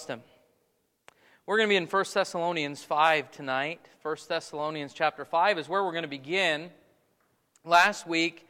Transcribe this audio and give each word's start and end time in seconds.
trust 0.00 0.08
Him. 0.08 0.22
We're 1.44 1.58
going 1.58 1.68
to 1.68 1.72
be 1.72 1.76
in 1.76 1.86
1 1.86 2.04
Thessalonians 2.14 2.82
5 2.82 3.30
tonight. 3.30 3.80
1 4.02 4.16
Thessalonians 4.28 4.94
chapter 4.94 5.26
5 5.26 5.58
is 5.58 5.68
where 5.68 5.84
we're 5.84 5.92
going 5.92 6.04
to 6.04 6.08
begin. 6.08 6.70
Last 7.66 8.06
week, 8.06 8.48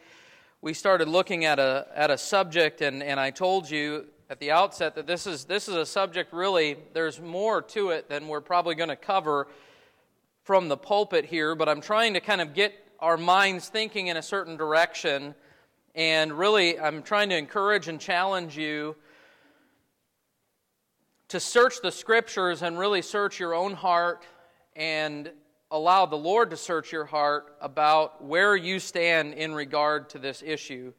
we 0.62 0.74
started 0.74 1.08
looking 1.08 1.44
at 1.44 1.58
a, 1.58 1.88
at 1.92 2.08
a 2.10 2.18
subject, 2.18 2.82
and, 2.82 3.02
and 3.02 3.18
I 3.18 3.30
told 3.30 3.68
you 3.68 4.06
at 4.28 4.38
the 4.38 4.52
outset 4.52 4.94
that 4.94 5.08
this 5.08 5.26
is, 5.26 5.44
this 5.44 5.66
is 5.66 5.74
a 5.74 5.86
subject 5.86 6.32
really, 6.32 6.76
there's 6.92 7.20
more 7.20 7.62
to 7.62 7.90
it 7.90 8.08
than 8.08 8.28
we're 8.28 8.40
probably 8.40 8.76
going 8.76 8.90
to 8.90 8.96
cover 8.96 9.48
from 10.44 10.68
the 10.68 10.76
pulpit 10.76 11.24
here, 11.24 11.56
but 11.56 11.68
I'm 11.68 11.80
trying 11.80 12.14
to 12.14 12.20
kind 12.20 12.40
of 12.40 12.54
get 12.54 12.74
our 13.00 13.16
minds 13.16 13.68
thinking 13.68 14.06
in 14.06 14.16
a 14.16 14.22
certain 14.22 14.56
direction. 14.56 15.34
And 15.96 16.32
really, 16.32 16.78
I'm 16.78 17.02
trying 17.02 17.30
to 17.30 17.36
encourage 17.36 17.88
and 17.88 17.98
challenge 17.98 18.56
you 18.56 18.94
to 21.30 21.38
search 21.38 21.80
the 21.80 21.92
scriptures 21.92 22.62
and 22.62 22.76
really 22.76 23.02
search 23.02 23.38
your 23.38 23.54
own 23.54 23.72
heart 23.72 24.24
and 24.74 25.30
allow 25.70 26.04
the 26.04 26.16
Lord 26.16 26.50
to 26.50 26.56
search 26.56 26.90
your 26.90 27.04
heart 27.04 27.56
about 27.60 28.24
where 28.24 28.56
you 28.56 28.80
stand 28.80 29.34
in 29.34 29.54
regard 29.54 30.10
to 30.10 30.18
this 30.18 30.42
issue. 30.44 30.92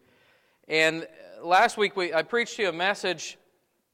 And 0.70 1.05
last 1.44 1.77
week 1.77 1.98
we, 1.98 2.13
I 2.13 2.23
preached 2.23 2.58
you 2.58 2.70
a 2.70 2.73
message 2.73 3.38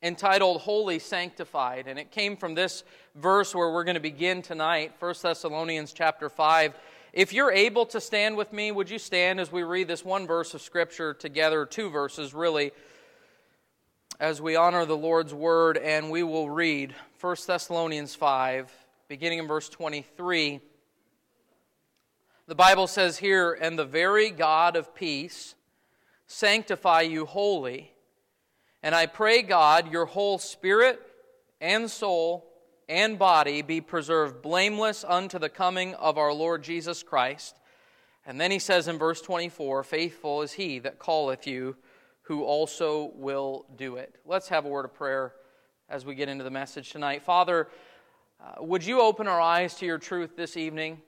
entitled 0.03 0.61
Wholly 0.61 0.99
Sanctified, 0.99 1.87
and 1.87 1.97
it 1.97 2.11
came 2.11 2.37
from 2.37 2.53
this 2.53 2.83
verse 3.15 3.55
where 3.55 3.71
we're 3.71 3.83
going 3.83 3.95
to 3.95 3.99
begin 3.99 4.43
tonight, 4.43 4.93
1 4.99 5.15
Thessalonians 5.19 5.91
chapter 5.91 6.29
5. 6.29 6.75
If 7.13 7.33
you're 7.33 7.51
able 7.51 7.87
to 7.87 7.99
stand 7.99 8.37
with 8.37 8.53
me, 8.53 8.71
would 8.71 8.91
you 8.91 8.99
stand 8.99 9.39
as 9.39 9.51
we 9.51 9.63
read 9.63 9.87
this 9.87 10.05
one 10.05 10.27
verse 10.27 10.53
of 10.53 10.61
Scripture 10.61 11.15
together, 11.15 11.65
two 11.65 11.89
verses 11.89 12.35
really? 12.35 12.73
As 14.19 14.41
we 14.41 14.55
honor 14.55 14.83
the 14.85 14.97
Lord's 14.97 15.33
word, 15.33 15.77
and 15.77 16.09
we 16.09 16.23
will 16.23 16.49
read 16.49 16.95
1 17.21 17.35
Thessalonians 17.45 18.15
5, 18.15 18.71
beginning 19.07 19.37
in 19.39 19.47
verse 19.47 19.69
23. 19.69 20.59
The 22.47 22.55
Bible 22.55 22.87
says 22.87 23.17
here, 23.19 23.55
And 23.61 23.77
the 23.77 23.85
very 23.85 24.31
God 24.31 24.75
of 24.75 24.95
peace 24.95 25.53
sanctify 26.25 27.01
you 27.01 27.27
wholly. 27.27 27.91
And 28.81 28.95
I 28.95 29.05
pray, 29.05 29.43
God, 29.43 29.91
your 29.91 30.05
whole 30.05 30.39
spirit 30.39 30.99
and 31.61 31.89
soul 31.89 32.47
and 32.89 33.19
body 33.19 33.61
be 33.61 33.81
preserved 33.81 34.41
blameless 34.41 35.05
unto 35.07 35.37
the 35.37 35.49
coming 35.49 35.93
of 35.93 36.17
our 36.17 36.33
Lord 36.33 36.63
Jesus 36.63 37.03
Christ. 37.03 37.55
And 38.25 38.41
then 38.41 38.49
he 38.49 38.59
says 38.59 38.87
in 38.87 38.97
verse 38.97 39.21
24, 39.21 39.83
Faithful 39.83 40.41
is 40.41 40.53
he 40.53 40.79
that 40.79 40.99
calleth 40.99 41.45
you 41.45 41.75
who 42.27 42.43
also 42.43 43.13
will 43.15 43.65
do 43.77 43.95
it. 43.95 44.15
Let's 44.25 44.49
have 44.49 44.65
a 44.65 44.67
word 44.67 44.83
of 44.83 44.93
prayer 44.93 45.33
as 45.87 46.05
we 46.05 46.13
get 46.13 46.27
into 46.27 46.43
the 46.43 46.51
message 46.51 46.91
tonight. 46.91 47.23
Father, 47.23 47.69
uh, 48.41 48.61
would 48.61 48.85
you 48.85 48.99
open 48.99 49.27
our 49.27 49.39
eyes 49.39 49.75
to 49.75 49.85
your 49.85 49.97
truth 49.97 50.35
this 50.35 50.57
evening? 50.57 51.01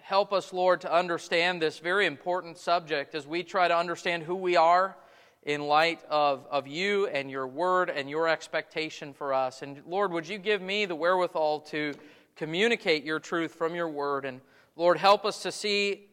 Help 0.00 0.32
us, 0.32 0.52
Lord, 0.52 0.80
to 0.82 0.94
understand 0.94 1.60
this 1.60 1.80
very 1.80 2.06
important 2.06 2.56
subject 2.56 3.16
as 3.16 3.26
we 3.26 3.42
try 3.42 3.66
to 3.66 3.76
understand 3.76 4.22
who 4.22 4.36
we 4.36 4.56
are 4.56 4.96
in 5.42 5.60
light 5.60 6.00
of, 6.08 6.46
of 6.52 6.68
you 6.68 7.08
and 7.08 7.28
your 7.28 7.48
word 7.48 7.90
and 7.90 8.08
your 8.08 8.28
expectation 8.28 9.12
for 9.12 9.34
us. 9.34 9.62
And 9.62 9.82
Lord, 9.86 10.12
would 10.12 10.28
you 10.28 10.38
give 10.38 10.62
me 10.62 10.86
the 10.86 10.94
wherewithal 10.94 11.62
to 11.62 11.94
communicate 12.36 13.02
your 13.02 13.18
truth 13.18 13.56
from 13.56 13.74
your 13.74 13.88
word? 13.88 14.24
And 14.24 14.40
Lord, 14.76 14.98
help 14.98 15.24
us 15.24 15.42
to 15.42 15.50
see 15.50 16.06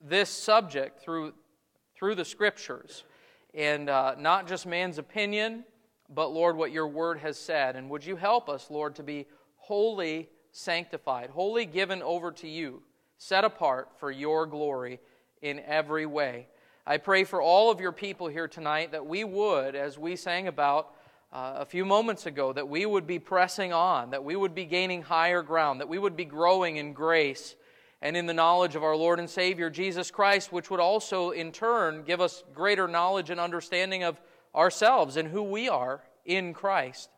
this 0.00 0.30
subject 0.30 1.02
through, 1.02 1.34
through 1.96 2.14
the 2.14 2.24
scriptures 2.24 3.02
and 3.54 3.88
uh, 3.88 4.14
not 4.18 4.46
just 4.46 4.66
man's 4.66 4.98
opinion, 4.98 5.64
but 6.08 6.32
Lord, 6.32 6.56
what 6.56 6.72
your 6.72 6.88
word 6.88 7.18
has 7.18 7.38
said. 7.38 7.76
And 7.76 7.90
would 7.90 8.04
you 8.04 8.16
help 8.16 8.48
us, 8.48 8.70
Lord, 8.70 8.96
to 8.96 9.02
be 9.02 9.26
wholly 9.56 10.28
sanctified, 10.52 11.30
wholly 11.30 11.66
given 11.66 12.02
over 12.02 12.32
to 12.32 12.48
you, 12.48 12.82
set 13.18 13.44
apart 13.44 13.88
for 13.98 14.10
your 14.10 14.46
glory 14.46 15.00
in 15.42 15.60
every 15.60 16.06
way. 16.06 16.48
I 16.86 16.96
pray 16.96 17.24
for 17.24 17.40
all 17.40 17.70
of 17.70 17.80
your 17.80 17.92
people 17.92 18.26
here 18.26 18.48
tonight 18.48 18.92
that 18.92 19.06
we 19.06 19.22
would, 19.22 19.74
as 19.74 19.98
we 19.98 20.16
sang 20.16 20.48
about 20.48 20.94
uh, 21.32 21.54
a 21.58 21.64
few 21.64 21.84
moments 21.84 22.26
ago, 22.26 22.52
that 22.52 22.68
we 22.68 22.84
would 22.84 23.06
be 23.06 23.18
pressing 23.18 23.72
on, 23.72 24.10
that 24.10 24.24
we 24.24 24.34
would 24.34 24.54
be 24.54 24.64
gaining 24.64 25.02
higher 25.02 25.42
ground, 25.42 25.80
that 25.80 25.88
we 25.88 25.98
would 25.98 26.16
be 26.16 26.24
growing 26.24 26.76
in 26.76 26.92
grace 26.92 27.54
and 28.02 28.16
in 28.16 28.26
the 28.26 28.34
knowledge 28.34 28.76
of 28.76 28.82
our 28.82 28.96
Lord 28.96 29.18
and 29.18 29.28
Savior 29.28 29.68
Jesus 29.68 30.10
Christ, 30.10 30.52
which 30.52 30.70
would 30.70 30.80
also 30.80 31.30
in 31.30 31.52
turn 31.52 32.02
give 32.04 32.20
us 32.20 32.42
greater 32.54 32.88
knowledge 32.88 33.30
and 33.30 33.38
understanding 33.38 34.02
of 34.02 34.20
ourselves 34.54 35.16
and 35.16 35.28
who 35.28 35.42
we 35.42 35.68
are 35.68 36.02
in 36.24 36.54
Christ. 36.54 37.10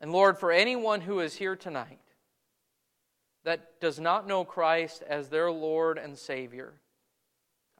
And 0.00 0.10
Lord, 0.10 0.38
for 0.38 0.50
anyone 0.50 1.02
who 1.02 1.20
is 1.20 1.34
here 1.34 1.54
tonight 1.54 2.00
that 3.44 3.80
does 3.80 4.00
not 4.00 4.26
know 4.26 4.44
Christ 4.44 5.02
as 5.06 5.28
their 5.28 5.50
Lord 5.50 5.98
and 5.98 6.16
Savior, 6.16 6.74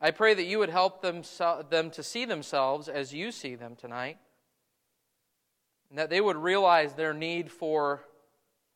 I 0.00 0.10
pray 0.10 0.34
that 0.34 0.44
you 0.44 0.58
would 0.58 0.68
help 0.68 1.00
them, 1.00 1.22
them 1.70 1.90
to 1.92 2.02
see 2.02 2.24
themselves 2.24 2.88
as 2.88 3.14
you 3.14 3.32
see 3.32 3.54
them 3.54 3.76
tonight, 3.76 4.18
and 5.88 5.98
that 5.98 6.10
they 6.10 6.20
would 6.20 6.36
realize 6.36 6.94
their 6.94 7.14
need 7.14 7.50
for 7.50 8.04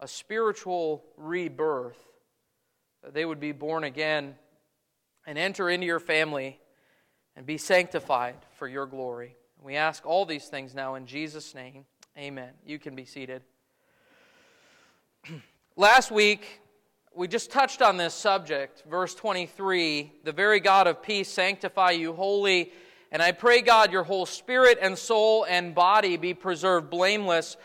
a 0.01 0.09
spiritual 0.09 1.05
rebirth 1.17 1.99
they 3.13 3.25
would 3.25 3.41
be 3.41 3.53
born 3.53 3.85
again 3.85 4.35
and 5.27 5.39
enter 5.39 5.69
into 5.69 5.87
your 5.87 6.01
family 6.01 6.59
and 7.35 7.47
be 7.47 7.59
sanctified 7.59 8.37
for 8.57 8.67
your 8.69 8.87
glory. 8.87 9.37
We 9.63 9.77
ask 9.77 10.07
all 10.07 10.25
these 10.25 10.47
things 10.47 10.75
now 10.75 10.95
in 10.95 11.07
Jesus' 11.07 11.55
name. 11.55 11.85
Amen. 12.17 12.51
You 12.65 12.79
can 12.79 12.95
be 12.95 13.05
seated. 13.05 13.43
Last 15.77 16.11
week, 16.11 16.61
we 17.15 17.29
just 17.29 17.51
touched 17.51 17.83
on 17.83 17.97
this 17.97 18.15
subject. 18.15 18.85
Verse 18.89 19.15
23 19.15 20.13
The 20.25 20.33
very 20.33 20.61
God 20.61 20.87
of 20.87 21.03
peace 21.03 21.29
sanctify 21.29 21.93
you 21.93 22.13
wholly. 22.13 22.73
And 23.13 23.23
I 23.23 23.33
pray, 23.33 23.63
God, 23.63 23.93
your 23.93 24.03
whole 24.03 24.27
spirit 24.27 24.79
and 24.81 24.99
soul 24.99 25.47
and 25.49 25.75
body 25.75 26.17
be 26.17 26.35
preserved 26.35 26.91
blameless 26.91 27.57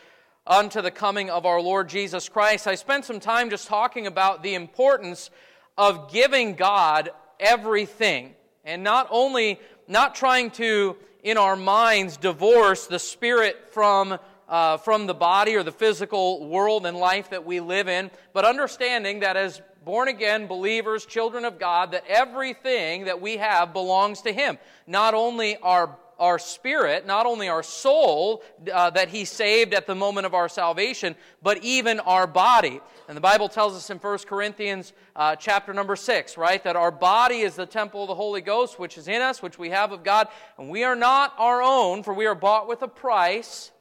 unto 0.45 0.81
the 0.81 0.91
coming 0.91 1.29
of 1.29 1.45
our 1.45 1.61
Lord 1.61 1.89
Jesus 1.89 2.29
Christ. 2.29 2.67
I 2.67 2.75
spent 2.75 3.05
some 3.05 3.19
time 3.19 3.49
just 3.49 3.67
talking 3.67 4.07
about 4.07 4.43
the 4.43 4.55
importance 4.55 5.29
of 5.77 6.11
giving 6.11 6.55
God 6.55 7.11
everything 7.39 8.33
and 8.63 8.83
not 8.83 9.07
only 9.09 9.59
not 9.87 10.15
trying 10.15 10.51
to 10.51 10.95
in 11.23 11.37
our 11.37 11.55
minds 11.55 12.17
divorce 12.17 12.87
the 12.87 12.99
spirit 12.99 13.71
from 13.71 14.17
uh, 14.49 14.75
from 14.75 15.07
the 15.07 15.13
body 15.13 15.55
or 15.55 15.63
the 15.63 15.71
physical 15.71 16.45
world 16.49 16.85
and 16.85 16.97
life 16.97 17.29
that 17.29 17.45
we 17.45 17.61
live 17.61 17.87
in, 17.87 18.11
but 18.33 18.43
understanding 18.43 19.21
that 19.21 19.37
as 19.37 19.61
born 19.85 20.09
again 20.09 20.45
believers, 20.45 21.05
children 21.05 21.45
of 21.45 21.57
God, 21.57 21.93
that 21.93 22.03
everything 22.05 23.05
that 23.05 23.21
we 23.21 23.37
have 23.37 23.71
belongs 23.71 24.21
to 24.23 24.33
Him. 24.33 24.57
Not 24.85 25.13
only 25.13 25.55
our 25.57 25.97
our 26.21 26.37
spirit, 26.37 27.07
not 27.07 27.25
only 27.25 27.49
our 27.49 27.63
soul 27.63 28.43
uh, 28.71 28.91
that 28.91 29.09
He 29.09 29.25
saved 29.25 29.73
at 29.73 29.87
the 29.87 29.95
moment 29.95 30.27
of 30.27 30.35
our 30.35 30.47
salvation, 30.47 31.15
but 31.41 31.63
even 31.63 31.99
our 31.99 32.27
body. 32.27 32.79
And 33.07 33.17
the 33.17 33.21
Bible 33.21 33.49
tells 33.49 33.75
us 33.75 33.89
in 33.89 33.97
1 33.97 34.19
Corinthians 34.19 34.93
uh, 35.15 35.35
chapter 35.35 35.73
number 35.73 35.95
6, 35.95 36.37
right, 36.37 36.63
that 36.63 36.75
our 36.75 36.91
body 36.91 37.39
is 37.39 37.55
the 37.55 37.65
temple 37.65 38.03
of 38.03 38.07
the 38.07 38.15
Holy 38.15 38.41
Ghost, 38.41 38.79
which 38.79 38.97
is 38.97 39.07
in 39.07 39.21
us, 39.21 39.41
which 39.41 39.57
we 39.57 39.71
have 39.71 39.91
of 39.91 40.03
God, 40.03 40.27
and 40.59 40.69
we 40.69 40.83
are 40.83 40.95
not 40.95 41.33
our 41.39 41.61
own, 41.61 42.03
for 42.03 42.13
we 42.13 42.27
are 42.27 42.35
bought 42.35 42.67
with 42.67 42.83
a 42.83 42.87
price. 42.87 43.71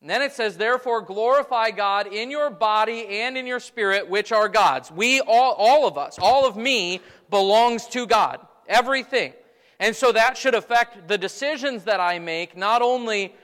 And 0.00 0.10
then 0.10 0.22
it 0.22 0.32
says, 0.32 0.56
therefore, 0.56 1.02
glorify 1.02 1.70
God 1.70 2.12
in 2.12 2.32
your 2.32 2.50
body 2.50 3.06
and 3.20 3.38
in 3.38 3.46
your 3.46 3.60
spirit, 3.60 4.10
which 4.10 4.32
are 4.32 4.48
God's. 4.48 4.90
We, 4.90 5.20
all, 5.20 5.54
all 5.56 5.86
of 5.86 5.96
us, 5.96 6.18
all 6.20 6.46
of 6.46 6.56
me, 6.56 7.00
belongs 7.30 7.86
to 7.88 8.06
God. 8.06 8.40
Everything. 8.68 9.32
And 9.78 9.94
so 9.94 10.12
that 10.12 10.36
should 10.36 10.54
affect 10.54 11.08
the 11.08 11.18
decisions 11.18 11.84
that 11.84 12.00
I 12.00 12.18
make, 12.18 12.56
not 12.56 12.82
only 12.82 13.34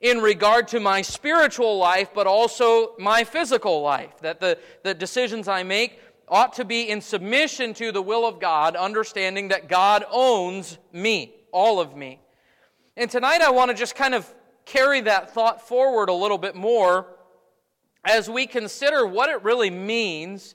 in 0.00 0.18
regard 0.18 0.68
to 0.68 0.80
my 0.80 1.02
spiritual 1.02 1.78
life, 1.78 2.10
but 2.14 2.26
also 2.26 2.94
my 2.98 3.24
physical 3.24 3.80
life. 3.80 4.20
That 4.20 4.40
the, 4.40 4.58
the 4.82 4.94
decisions 4.94 5.48
I 5.48 5.62
make 5.62 6.00
ought 6.28 6.52
to 6.54 6.64
be 6.64 6.88
in 6.88 7.00
submission 7.00 7.74
to 7.74 7.90
the 7.90 8.02
will 8.02 8.26
of 8.26 8.38
God, 8.38 8.76
understanding 8.76 9.48
that 9.48 9.68
God 9.68 10.04
owns 10.10 10.78
me, 10.92 11.34
all 11.52 11.80
of 11.80 11.96
me. 11.96 12.20
And 12.96 13.10
tonight 13.10 13.40
I 13.40 13.50
want 13.50 13.70
to 13.70 13.76
just 13.76 13.94
kind 13.94 14.14
of 14.14 14.32
carry 14.64 15.00
that 15.02 15.32
thought 15.32 15.66
forward 15.66 16.10
a 16.10 16.12
little 16.12 16.38
bit 16.38 16.54
more 16.54 17.06
as 18.04 18.28
we 18.28 18.46
consider 18.46 19.06
what 19.06 19.30
it 19.30 19.42
really 19.42 19.70
means 19.70 20.54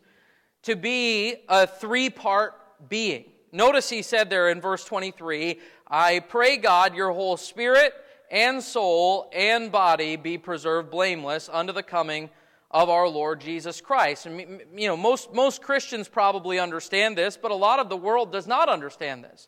to 0.63 0.75
be 0.75 1.35
a 1.49 1.65
three 1.67 2.09
part 2.09 2.53
being. 2.87 3.25
Notice 3.53 3.87
he 3.87 4.01
said 4.01 4.31
there 4.31 4.49
in 4.49 4.59
verse 4.59 4.83
23 4.83 5.59
I 5.87 6.19
pray 6.19 6.57
God 6.57 6.95
your 6.95 7.11
whole 7.11 7.37
spirit 7.37 7.93
and 8.31 8.63
soul 8.63 9.29
and 9.31 9.71
body 9.71 10.15
be 10.15 10.39
preserved 10.39 10.89
blameless 10.89 11.49
unto 11.53 11.71
the 11.71 11.83
coming 11.83 12.31
of 12.71 12.89
our 12.89 13.07
Lord 13.07 13.39
Jesus 13.39 13.79
Christ. 13.79 14.25
And, 14.25 14.61
you 14.75 14.87
know, 14.87 14.97
most, 14.97 15.31
most 15.33 15.61
Christians 15.61 16.09
probably 16.09 16.57
understand 16.57 17.15
this, 17.15 17.37
but 17.37 17.51
a 17.51 17.55
lot 17.55 17.77
of 17.77 17.89
the 17.89 17.95
world 17.95 18.31
does 18.31 18.47
not 18.47 18.69
understand 18.69 19.23
this. 19.23 19.47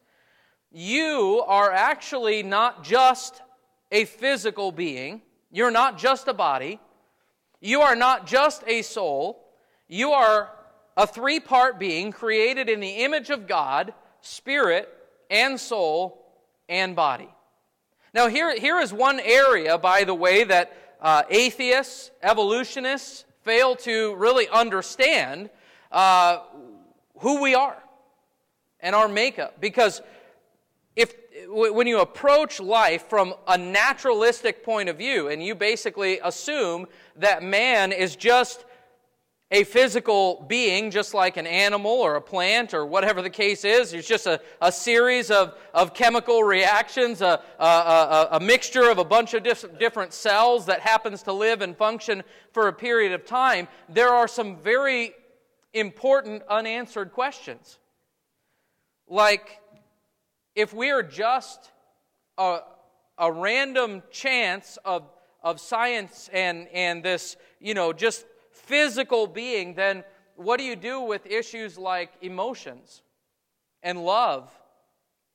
You 0.71 1.43
are 1.47 1.71
actually 1.71 2.43
not 2.43 2.83
just 2.83 3.41
a 3.91 4.05
physical 4.05 4.71
being, 4.71 5.23
You're 5.51 5.71
not 5.71 5.97
just 5.97 6.27
a 6.27 6.33
body. 6.33 6.79
You 7.59 7.81
are 7.81 7.95
not 7.95 8.27
just 8.27 8.63
a 8.67 8.83
soul. 8.83 9.43
You 9.87 10.11
are 10.11 10.51
a 10.97 11.05
three 11.05 11.39
part 11.39 11.79
being 11.79 12.11
created 12.11 12.69
in 12.69 12.79
the 12.79 13.03
image 13.03 13.29
of 13.29 13.47
God, 13.47 13.93
spirit 14.21 14.89
and 15.29 15.59
soul 15.59 16.25
and 16.69 16.95
body. 16.95 17.29
Now, 18.13 18.27
here, 18.27 18.57
here 18.57 18.79
is 18.79 18.93
one 18.93 19.19
area, 19.19 19.77
by 19.77 20.05
the 20.05 20.13
way, 20.13 20.45
that 20.45 20.75
uh, 21.01 21.23
atheists, 21.29 22.11
evolutionists 22.23 23.25
fail 23.41 23.75
to 23.75 24.15
really 24.15 24.47
understand 24.47 25.49
uh, 25.91 26.39
who 27.19 27.41
we 27.41 27.55
are 27.55 27.77
and 28.79 28.95
our 28.95 29.07
makeup. 29.07 29.59
Because 29.59 30.01
if 30.95 31.13
when 31.49 31.87
you 31.87 31.99
approach 31.99 32.59
life 32.59 33.07
from 33.07 33.33
a 33.47 33.57
naturalistic 33.57 34.63
point 34.63 34.89
of 34.89 34.97
view 34.97 35.27
and 35.27 35.43
you 35.43 35.53
basically 35.53 36.19
assume 36.23 36.87
that 37.17 37.43
man 37.43 37.91
is 37.91 38.15
just 38.15 38.65
a 39.51 39.63
physical 39.63 40.43
being, 40.47 40.89
just 40.89 41.13
like 41.13 41.37
an 41.37 41.45
animal 41.45 41.91
or 41.91 42.15
a 42.15 42.21
plant 42.21 42.73
or 42.73 42.85
whatever 42.85 43.21
the 43.21 43.29
case 43.29 43.63
is. 43.63 43.93
It's 43.93 44.07
just 44.07 44.25
a, 44.25 44.41
a 44.59 44.71
series 44.71 45.29
of, 45.29 45.53
of 45.73 45.93
chemical 45.93 46.43
reactions, 46.43 47.21
a, 47.21 47.41
a, 47.59 47.63
a, 47.63 48.27
a 48.31 48.39
mixture 48.39 48.89
of 48.89 48.97
a 48.97 49.05
bunch 49.05 49.35
of 49.35 49.43
diff- 49.43 49.77
different 49.77 50.13
cells 50.13 50.65
that 50.65 50.79
happens 50.79 51.21
to 51.23 51.33
live 51.33 51.61
and 51.61 51.77
function 51.77 52.23
for 52.53 52.67
a 52.67 52.73
period 52.73 53.13
of 53.13 53.25
time. 53.25 53.67
There 53.87 54.09
are 54.09 54.27
some 54.27 54.57
very 54.57 55.13
important 55.73 56.41
unanswered 56.49 57.11
questions. 57.11 57.77
Like, 59.07 59.59
if 60.55 60.73
we 60.73 60.89
are 60.89 61.03
just 61.03 61.71
a, 62.39 62.59
a 63.19 63.31
random 63.31 64.01
chance 64.09 64.79
of, 64.83 65.03
of 65.43 65.61
science 65.61 66.29
and, 66.33 66.67
and 66.73 67.03
this, 67.03 67.37
you 67.59 67.75
know, 67.75 67.93
just 67.93 68.25
physical 68.65 69.27
being, 69.27 69.73
then 69.73 70.03
what 70.35 70.57
do 70.57 70.63
you 70.63 70.75
do 70.75 71.01
with 71.01 71.25
issues 71.25 71.77
like 71.77 72.11
emotions 72.21 73.01
and 73.81 74.03
love 74.03 74.51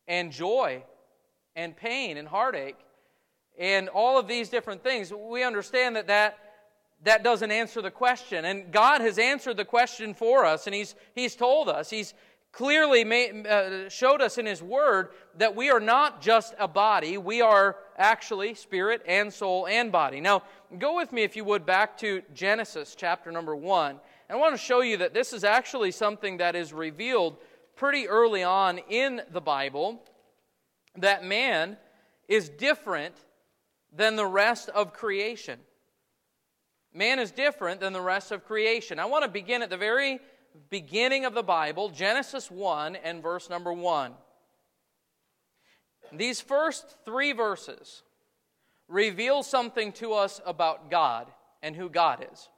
and 0.07 0.33
joy 0.33 0.83
and 1.57 1.77
pain 1.77 2.17
and 2.17 2.29
heartache 2.29 2.79
and 3.59 3.89
all 3.89 4.19
of 4.19 4.29
these 4.29 4.49
different 4.49 4.83
things? 4.83 5.13
We 5.13 5.43
understand 5.43 5.97
that 5.97 6.09
that, 6.09 6.39
that 7.05 7.23
doesn't 7.25 7.51
answer 7.51 7.81
the 7.81 7.91
question. 7.91 8.45
And 8.45 8.73
God 8.73 9.01
has 9.01 9.19
answered 9.19 9.57
the 9.57 9.65
question 9.65 10.15
for 10.15 10.45
us, 10.45 10.67
and 10.67 10.75
He's, 10.75 10.95
he's 11.15 11.35
told 11.35 11.69
us. 11.69 11.89
He's, 11.91 12.15
clearly 12.53 13.05
made, 13.05 13.47
uh, 13.47 13.89
showed 13.89 14.21
us 14.21 14.39
in 14.39 14.47
His 14.47 14.63
Word 14.63 15.11
that 15.37 15.55
we 15.55 15.71
are 15.71 15.81
not 15.81 16.21
just 16.21 16.55
a 16.59 16.69
body, 16.69 17.19
we 17.19 17.41
are 17.41 17.77
actually 17.97 18.55
spirit 18.55 19.03
and 19.07 19.33
soul 19.33 19.67
and 19.67 19.93
body. 19.93 20.21
Now, 20.21 20.43
go 20.79 20.97
with 20.97 21.13
me, 21.13 21.23
if 21.23 21.37
you 21.37 21.45
would, 21.45 21.65
back 21.65 21.99
to 21.99 22.23
Genesis 22.35 22.95
chapter 22.97 23.31
number 23.31 23.55
1. 23.55 23.91
And 23.91 24.01
I 24.31 24.37
want 24.37 24.55
to 24.55 24.59
show 24.59 24.81
you 24.81 24.99
that 24.99 25.15
this 25.15 25.33
is 25.33 25.45
actually 25.45 25.91
something 25.91 26.39
that 26.39 26.57
is 26.57 26.73
revealed 26.73 27.37
pretty 27.77 28.09
early 28.09 28.43
on 28.43 28.79
in 28.89 29.23
the 29.33 29.41
Bible 29.41 30.03
that 30.97 31.25
man 31.25 31.77
is 32.29 32.49
different 32.49 33.15
than 33.93 34.17
the 34.17 34.27
rest 34.27 34.69
of 34.69 34.93
creation. 34.93 35.59
Man 36.93 37.19
is 37.19 37.31
different 37.31 37.81
than 37.81 37.93
the 37.93 38.01
rest 38.01 38.33
of 38.33 38.45
creation. 38.45 38.99
I 38.99 39.07
want 39.07 39.25
to 39.25 39.31
begin 39.31 39.63
at 39.63 39.71
the 39.71 39.77
very 39.77 40.21
beginning 40.69 41.25
of 41.25 41.35
the 41.35 41.43
Bible, 41.43 41.89
Genesis 41.89 42.51
1 42.51 42.97
and 42.97 43.23
verse 43.23 43.51
number 43.51 43.73
1. 43.73 44.13
These 46.13 46.41
first 46.41 46.97
three 47.05 47.33
verses 47.33 48.03
reveal 48.89 49.43
something 49.43 49.93
to 49.93 50.13
us 50.13 50.41
about 50.45 50.91
God 50.91 51.29
and 51.63 51.77
who 51.77 51.89
God 51.89 52.27
is. 52.33 52.49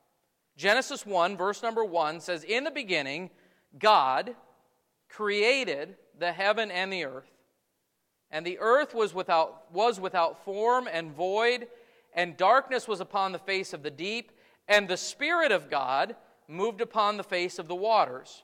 Genesis 0.57 1.05
1, 1.07 1.37
verse 1.37 1.63
number 1.63 1.85
1 1.85 2.21
says, 2.21 2.45
In 2.45 2.65
the 2.65 2.71
beginning, 2.71 3.31
God 3.79 4.35
created 5.09 5.97
the 6.19 6.33
heaven 6.33 6.71
and 6.71 6.93
the 6.93 7.05
earth. 7.05 7.31
And 8.31 8.47
the 8.47 8.59
earth 8.61 8.95
was 8.95 9.13
without, 9.13 9.73
was 9.73 10.01
without 10.01 10.45
form 10.45 10.89
and 10.91 11.13
void, 11.13 11.69
and 12.15 12.37
darkness 12.37 12.89
was 12.89 13.01
upon 13.01 13.33
the 13.33 13.39
face 13.39 13.73
of 13.73 13.83
the 13.83 13.91
deep, 13.91 14.33
and 14.69 14.89
the 14.89 14.97
Spirit 14.97 15.53
of 15.53 15.69
God 15.69 16.17
moved 16.53 16.81
upon 16.81 17.17
the 17.17 17.25
face 17.25 17.59
of 17.59 17.69
the 17.69 17.75
waters. 17.75 18.43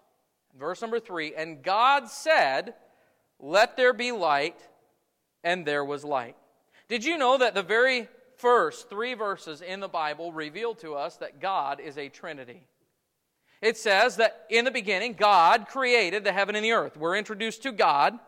Verse 0.58 0.80
number 0.80 0.98
3 0.98 1.34
And 1.34 1.62
God 1.62 2.08
said, 2.08 2.74
Let 3.38 3.76
there 3.76 3.92
be 3.92 4.12
light, 4.12 4.60
and 5.44 5.64
there 5.64 5.84
was 5.84 6.04
light. 6.04 6.36
Did 6.88 7.04
you 7.04 7.18
know 7.18 7.38
that 7.38 7.54
the 7.54 7.62
very 7.62 8.08
first 8.36 8.88
three 8.88 9.14
verses 9.14 9.60
in 9.60 9.80
the 9.80 9.88
Bible 9.88 10.32
reveal 10.32 10.74
to 10.76 10.94
us 10.94 11.16
that 11.16 11.40
God 11.40 11.80
is 11.80 11.98
a 11.98 12.08
Trinity? 12.08 12.62
It 13.60 13.76
says 13.76 14.16
that 14.16 14.46
in 14.48 14.64
the 14.64 14.70
beginning, 14.70 15.14
God 15.14 15.66
created 15.68 16.24
the 16.24 16.32
heaven 16.32 16.54
and 16.54 16.64
the 16.64 16.72
earth. 16.72 16.96
We're 16.96 17.16
introduced 17.16 17.62
to 17.64 17.72
God. 17.72 18.18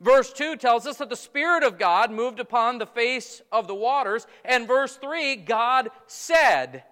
Verse 0.00 0.32
2 0.32 0.56
tells 0.56 0.86
us 0.86 0.98
that 0.98 1.08
the 1.08 1.16
Spirit 1.16 1.62
of 1.62 1.78
God 1.78 2.10
moved 2.10 2.38
upon 2.38 2.76
the 2.76 2.86
face 2.86 3.40
of 3.50 3.66
the 3.66 3.74
waters. 3.74 4.26
And 4.44 4.68
verse 4.68 4.96
3, 4.96 5.36
God 5.36 5.88
said. 6.06 6.84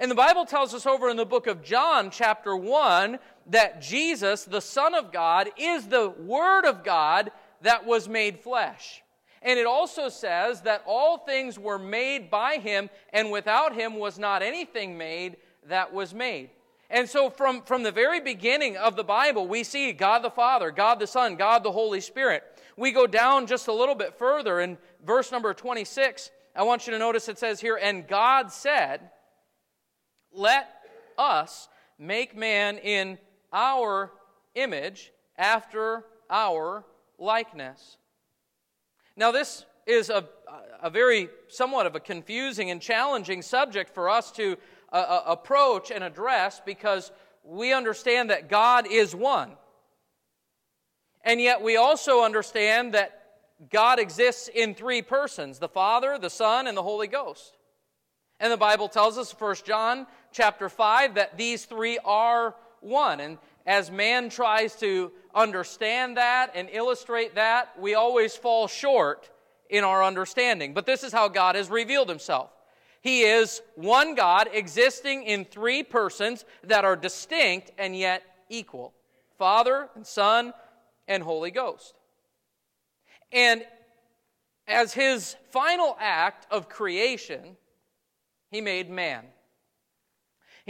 And 0.00 0.10
the 0.10 0.14
Bible 0.14 0.46
tells 0.46 0.72
us 0.72 0.86
over 0.86 1.10
in 1.10 1.18
the 1.18 1.26
book 1.26 1.46
of 1.46 1.62
John, 1.62 2.10
chapter 2.10 2.56
1, 2.56 3.18
that 3.48 3.82
Jesus, 3.82 4.44
the 4.44 4.62
Son 4.62 4.94
of 4.94 5.12
God, 5.12 5.50
is 5.58 5.88
the 5.88 6.08
Word 6.08 6.64
of 6.64 6.82
God 6.82 7.30
that 7.60 7.84
was 7.84 8.08
made 8.08 8.40
flesh. 8.40 9.02
And 9.42 9.58
it 9.58 9.66
also 9.66 10.08
says 10.08 10.62
that 10.62 10.82
all 10.86 11.18
things 11.18 11.58
were 11.58 11.78
made 11.78 12.30
by 12.30 12.56
him, 12.56 12.88
and 13.12 13.30
without 13.30 13.74
him 13.74 13.96
was 13.96 14.18
not 14.18 14.42
anything 14.42 14.96
made 14.96 15.36
that 15.68 15.92
was 15.92 16.14
made. 16.14 16.48
And 16.88 17.06
so, 17.06 17.28
from, 17.28 17.60
from 17.60 17.82
the 17.82 17.92
very 17.92 18.20
beginning 18.20 18.78
of 18.78 18.96
the 18.96 19.04
Bible, 19.04 19.46
we 19.46 19.64
see 19.64 19.92
God 19.92 20.22
the 20.22 20.30
Father, 20.30 20.70
God 20.70 20.98
the 20.98 21.06
Son, 21.06 21.36
God 21.36 21.62
the 21.62 21.72
Holy 21.72 22.00
Spirit. 22.00 22.42
We 22.74 22.90
go 22.90 23.06
down 23.06 23.46
just 23.46 23.68
a 23.68 23.72
little 23.72 23.94
bit 23.94 24.14
further 24.18 24.60
in 24.60 24.78
verse 25.04 25.30
number 25.30 25.52
26. 25.52 26.30
I 26.56 26.62
want 26.62 26.86
you 26.86 26.94
to 26.94 26.98
notice 26.98 27.28
it 27.28 27.38
says 27.38 27.60
here, 27.60 27.78
And 27.80 28.08
God 28.08 28.50
said, 28.50 29.10
Let 30.32 30.68
us 31.18 31.68
make 31.98 32.36
man 32.36 32.78
in 32.78 33.18
our 33.52 34.12
image 34.54 35.12
after 35.36 36.04
our 36.28 36.84
likeness. 37.18 37.96
Now, 39.16 39.32
this 39.32 39.64
is 39.86 40.08
a, 40.08 40.24
a 40.82 40.90
very 40.90 41.28
somewhat 41.48 41.86
of 41.86 41.94
a 41.94 42.00
confusing 42.00 42.70
and 42.70 42.80
challenging 42.80 43.42
subject 43.42 43.92
for 43.92 44.08
us 44.08 44.30
to 44.32 44.56
uh, 44.92 44.96
uh, 44.96 45.22
approach 45.26 45.90
and 45.90 46.02
address 46.02 46.60
because 46.64 47.10
we 47.44 47.72
understand 47.72 48.30
that 48.30 48.48
God 48.48 48.86
is 48.90 49.14
one. 49.14 49.52
And 51.22 51.40
yet, 51.40 51.62
we 51.62 51.76
also 51.76 52.22
understand 52.22 52.94
that 52.94 53.20
God 53.70 53.98
exists 53.98 54.48
in 54.48 54.74
three 54.74 55.02
persons 55.02 55.58
the 55.58 55.68
Father, 55.68 56.18
the 56.18 56.30
Son, 56.30 56.66
and 56.66 56.76
the 56.76 56.82
Holy 56.82 57.08
Ghost. 57.08 57.56
And 58.38 58.50
the 58.50 58.56
Bible 58.56 58.88
tells 58.88 59.18
us, 59.18 59.32
1 59.38 59.56
John 59.66 60.06
chapter 60.32 60.68
5, 60.68 61.14
that 61.14 61.36
these 61.36 61.64
three 61.64 61.98
are 62.04 62.54
one. 62.80 63.20
And 63.20 63.38
as 63.66 63.90
man 63.90 64.30
tries 64.30 64.74
to 64.76 65.12
understand 65.34 66.16
that 66.16 66.52
and 66.54 66.68
illustrate 66.72 67.34
that, 67.34 67.78
we 67.78 67.94
always 67.94 68.34
fall 68.34 68.66
short 68.66 69.30
in 69.68 69.84
our 69.84 70.02
understanding. 70.02 70.74
But 70.74 70.86
this 70.86 71.04
is 71.04 71.12
how 71.12 71.28
God 71.28 71.54
has 71.54 71.70
revealed 71.70 72.08
himself. 72.08 72.50
He 73.02 73.22
is 73.22 73.62
one 73.76 74.14
God 74.14 74.48
existing 74.52 75.22
in 75.22 75.44
three 75.44 75.82
persons 75.82 76.44
that 76.64 76.84
are 76.84 76.96
distinct 76.96 77.70
and 77.78 77.96
yet 77.96 78.22
equal 78.48 78.92
Father 79.38 79.88
and 79.94 80.06
Son 80.06 80.52
and 81.08 81.22
Holy 81.22 81.50
Ghost. 81.50 81.94
And 83.32 83.64
as 84.68 84.92
his 84.92 85.36
final 85.50 85.96
act 85.98 86.46
of 86.50 86.68
creation, 86.68 87.56
he 88.50 88.60
made 88.60 88.90
man. 88.90 89.24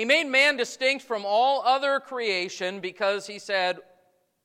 He 0.01 0.07
made 0.07 0.29
man 0.29 0.57
distinct 0.57 1.05
from 1.05 1.27
all 1.27 1.61
other 1.61 2.01
creation 2.01 2.81
because 2.81 3.27
he 3.27 3.39
said 3.39 3.81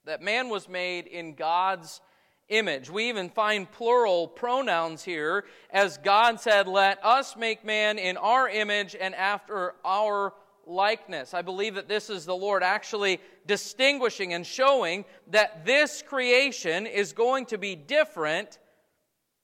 that 0.04 0.22
man 0.22 0.50
was 0.50 0.68
made 0.68 1.08
in 1.08 1.34
God's 1.34 2.02
image. 2.50 2.90
We 2.90 3.08
even 3.08 3.30
find 3.30 3.72
plural 3.72 4.28
pronouns 4.28 5.06
here, 5.06 5.46
as 5.70 5.98
God 5.98 6.42
said, 6.42 6.68
Let 6.68 7.00
us 7.06 7.38
make 7.38 7.64
man 7.64 8.00
in 8.00 8.18
our 8.18 8.50
image 8.50 8.98
and 9.00 9.16
after 9.16 9.76
our 9.86 10.34
likeness. 10.68 11.34
I 11.34 11.42
believe 11.42 11.76
that 11.76 11.88
this 11.88 12.10
is 12.10 12.26
the 12.26 12.36
Lord 12.36 12.62
actually 12.62 13.22
distinguishing 13.48 14.34
and 14.34 14.46
showing 14.46 15.06
that 15.28 15.66
this 15.66 16.02
creation 16.02 16.86
is 16.86 17.14
going 17.14 17.46
to 17.46 17.58
be 17.58 17.78
different 17.78 18.60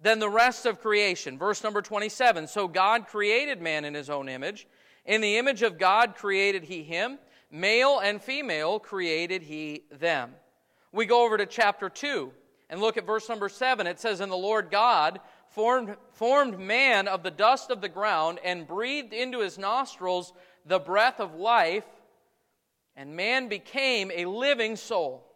than 0.01 0.19
the 0.19 0.27
rest 0.27 0.65
of 0.65 0.81
creation. 0.81 1.37
Verse 1.37 1.63
number 1.63 1.81
27 1.81 2.47
So 2.47 2.67
God 2.67 3.07
created 3.07 3.61
man 3.61 3.85
in 3.85 3.93
his 3.93 4.09
own 4.09 4.27
image. 4.27 4.67
In 5.05 5.21
the 5.21 5.37
image 5.37 5.61
of 5.61 5.77
God 5.77 6.15
created 6.15 6.63
he 6.63 6.83
him, 6.83 7.17
male 7.49 7.99
and 7.99 8.21
female 8.21 8.79
created 8.79 9.41
he 9.41 9.83
them. 9.91 10.31
We 10.91 11.05
go 11.05 11.25
over 11.25 11.37
to 11.37 11.45
chapter 11.45 11.89
2 11.89 12.31
and 12.69 12.81
look 12.81 12.97
at 12.97 13.05
verse 13.05 13.27
number 13.27 13.49
7. 13.49 13.87
It 13.87 13.99
says, 13.99 14.19
And 14.19 14.31
the 14.31 14.37
Lord 14.37 14.69
God 14.71 15.19
formed, 15.49 15.95
formed 16.13 16.59
man 16.59 17.07
of 17.07 17.23
the 17.23 17.31
dust 17.31 17.71
of 17.71 17.81
the 17.81 17.89
ground 17.89 18.39
and 18.43 18.67
breathed 18.67 19.13
into 19.13 19.39
his 19.39 19.57
nostrils 19.57 20.33
the 20.65 20.79
breath 20.79 21.19
of 21.19 21.35
life, 21.35 21.85
and 22.95 23.15
man 23.15 23.49
became 23.49 24.11
a 24.13 24.25
living 24.25 24.75
soul. 24.75 25.27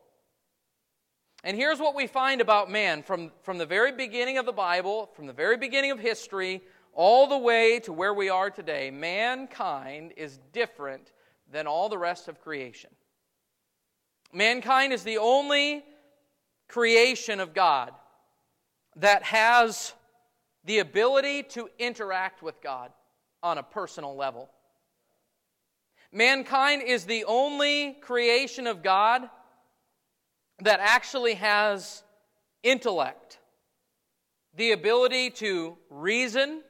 And 1.44 1.56
here's 1.56 1.80
what 1.80 1.96
we 1.96 2.08
find 2.08 2.42
about 2.42 2.72
man 2.72 3.04
from, 3.04 3.32
from 3.44 3.58
the 3.58 3.66
very 3.66 3.92
beginning 3.92 4.38
of 4.38 4.46
the 4.46 4.52
Bible, 4.52 5.10
from 5.16 5.28
the 5.28 5.34
very 5.34 5.58
beginning 5.58 5.92
of 5.92 6.00
history, 6.00 6.62
all 6.96 7.28
the 7.28 7.38
way 7.38 7.80
to 7.82 7.94
where 7.94 8.14
we 8.14 8.30
are 8.30 8.50
today. 8.50 8.90
Mankind 8.90 10.14
is 10.18 10.40
different 10.54 11.12
than 11.52 11.68
all 11.68 11.90
the 11.90 11.98
rest 11.98 12.28
of 12.28 12.42
creation. 12.42 12.90
Mankind 14.34 14.92
is 14.92 15.04
the 15.04 15.18
only 15.18 15.84
creation 16.68 17.40
of 17.40 17.54
God 17.54 17.92
that 18.96 19.24
has 19.24 19.94
the 20.64 20.80
ability 20.80 21.44
to 21.44 21.70
interact 21.78 22.42
with 22.42 22.62
God 22.62 22.92
on 23.44 23.58
a 23.58 23.64
personal 23.64 24.16
level. 24.16 24.50
Mankind 26.12 26.82
is 26.82 27.04
the 27.04 27.26
only 27.26 27.98
creation 28.02 28.68
of 28.68 28.82
God 28.82 29.30
that 30.62 30.80
actually 30.80 31.36
has 31.36 32.04
intellect, 32.64 33.40
the 34.56 34.72
ability 34.72 35.30
to 35.30 35.78
reason, 35.90 36.64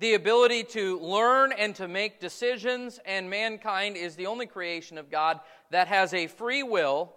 the 0.00 0.14
ability 0.14 0.64
to 0.64 0.98
learn 1.00 1.52
and 1.52 1.74
to 1.76 1.88
make 1.88 2.20
decisions, 2.20 3.00
and 3.04 3.28
mankind 3.28 3.96
is 3.96 4.16
the 4.16 4.26
only 4.26 4.46
creation 4.46 4.96
of 4.98 5.10
God 5.10 5.40
that 5.70 5.88
has 5.88 6.14
a 6.14 6.26
free 6.26 6.62
will 6.62 7.12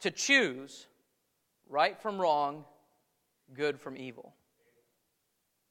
to 0.00 0.10
choose 0.10 0.86
right 1.68 2.00
from 2.00 2.20
wrong, 2.20 2.64
good 3.54 3.80
from 3.80 3.96
evil. 3.96 4.34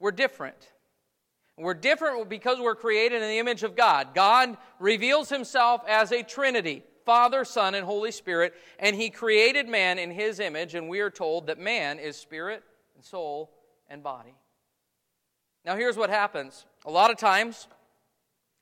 We're 0.00 0.10
different. 0.10 0.70
We're 1.56 1.74
different 1.74 2.28
because 2.28 2.58
we're 2.58 2.74
created 2.74 3.22
in 3.22 3.28
the 3.28 3.38
image 3.38 3.62
of 3.62 3.76
God. 3.76 4.14
God 4.14 4.56
reveals 4.80 5.28
himself 5.28 5.82
as 5.86 6.12
a 6.12 6.22
Trinity 6.22 6.82
Father, 7.04 7.44
Son, 7.44 7.74
and 7.74 7.84
Holy 7.84 8.10
Spirit, 8.10 8.54
and 8.78 8.96
he 8.96 9.10
created 9.10 9.68
man 9.68 9.98
in 9.98 10.10
his 10.10 10.40
image, 10.40 10.74
and 10.74 10.88
we 10.88 11.00
are 11.00 11.10
told 11.10 11.48
that 11.48 11.58
man 11.58 11.98
is 11.98 12.16
spirit 12.16 12.62
and 12.94 13.04
soul 13.04 13.50
and 13.88 14.02
body. 14.02 14.34
Now, 15.64 15.76
here's 15.76 15.96
what 15.96 16.10
happens 16.10 16.66
a 16.84 16.90
lot 16.90 17.10
of 17.10 17.16
times, 17.16 17.68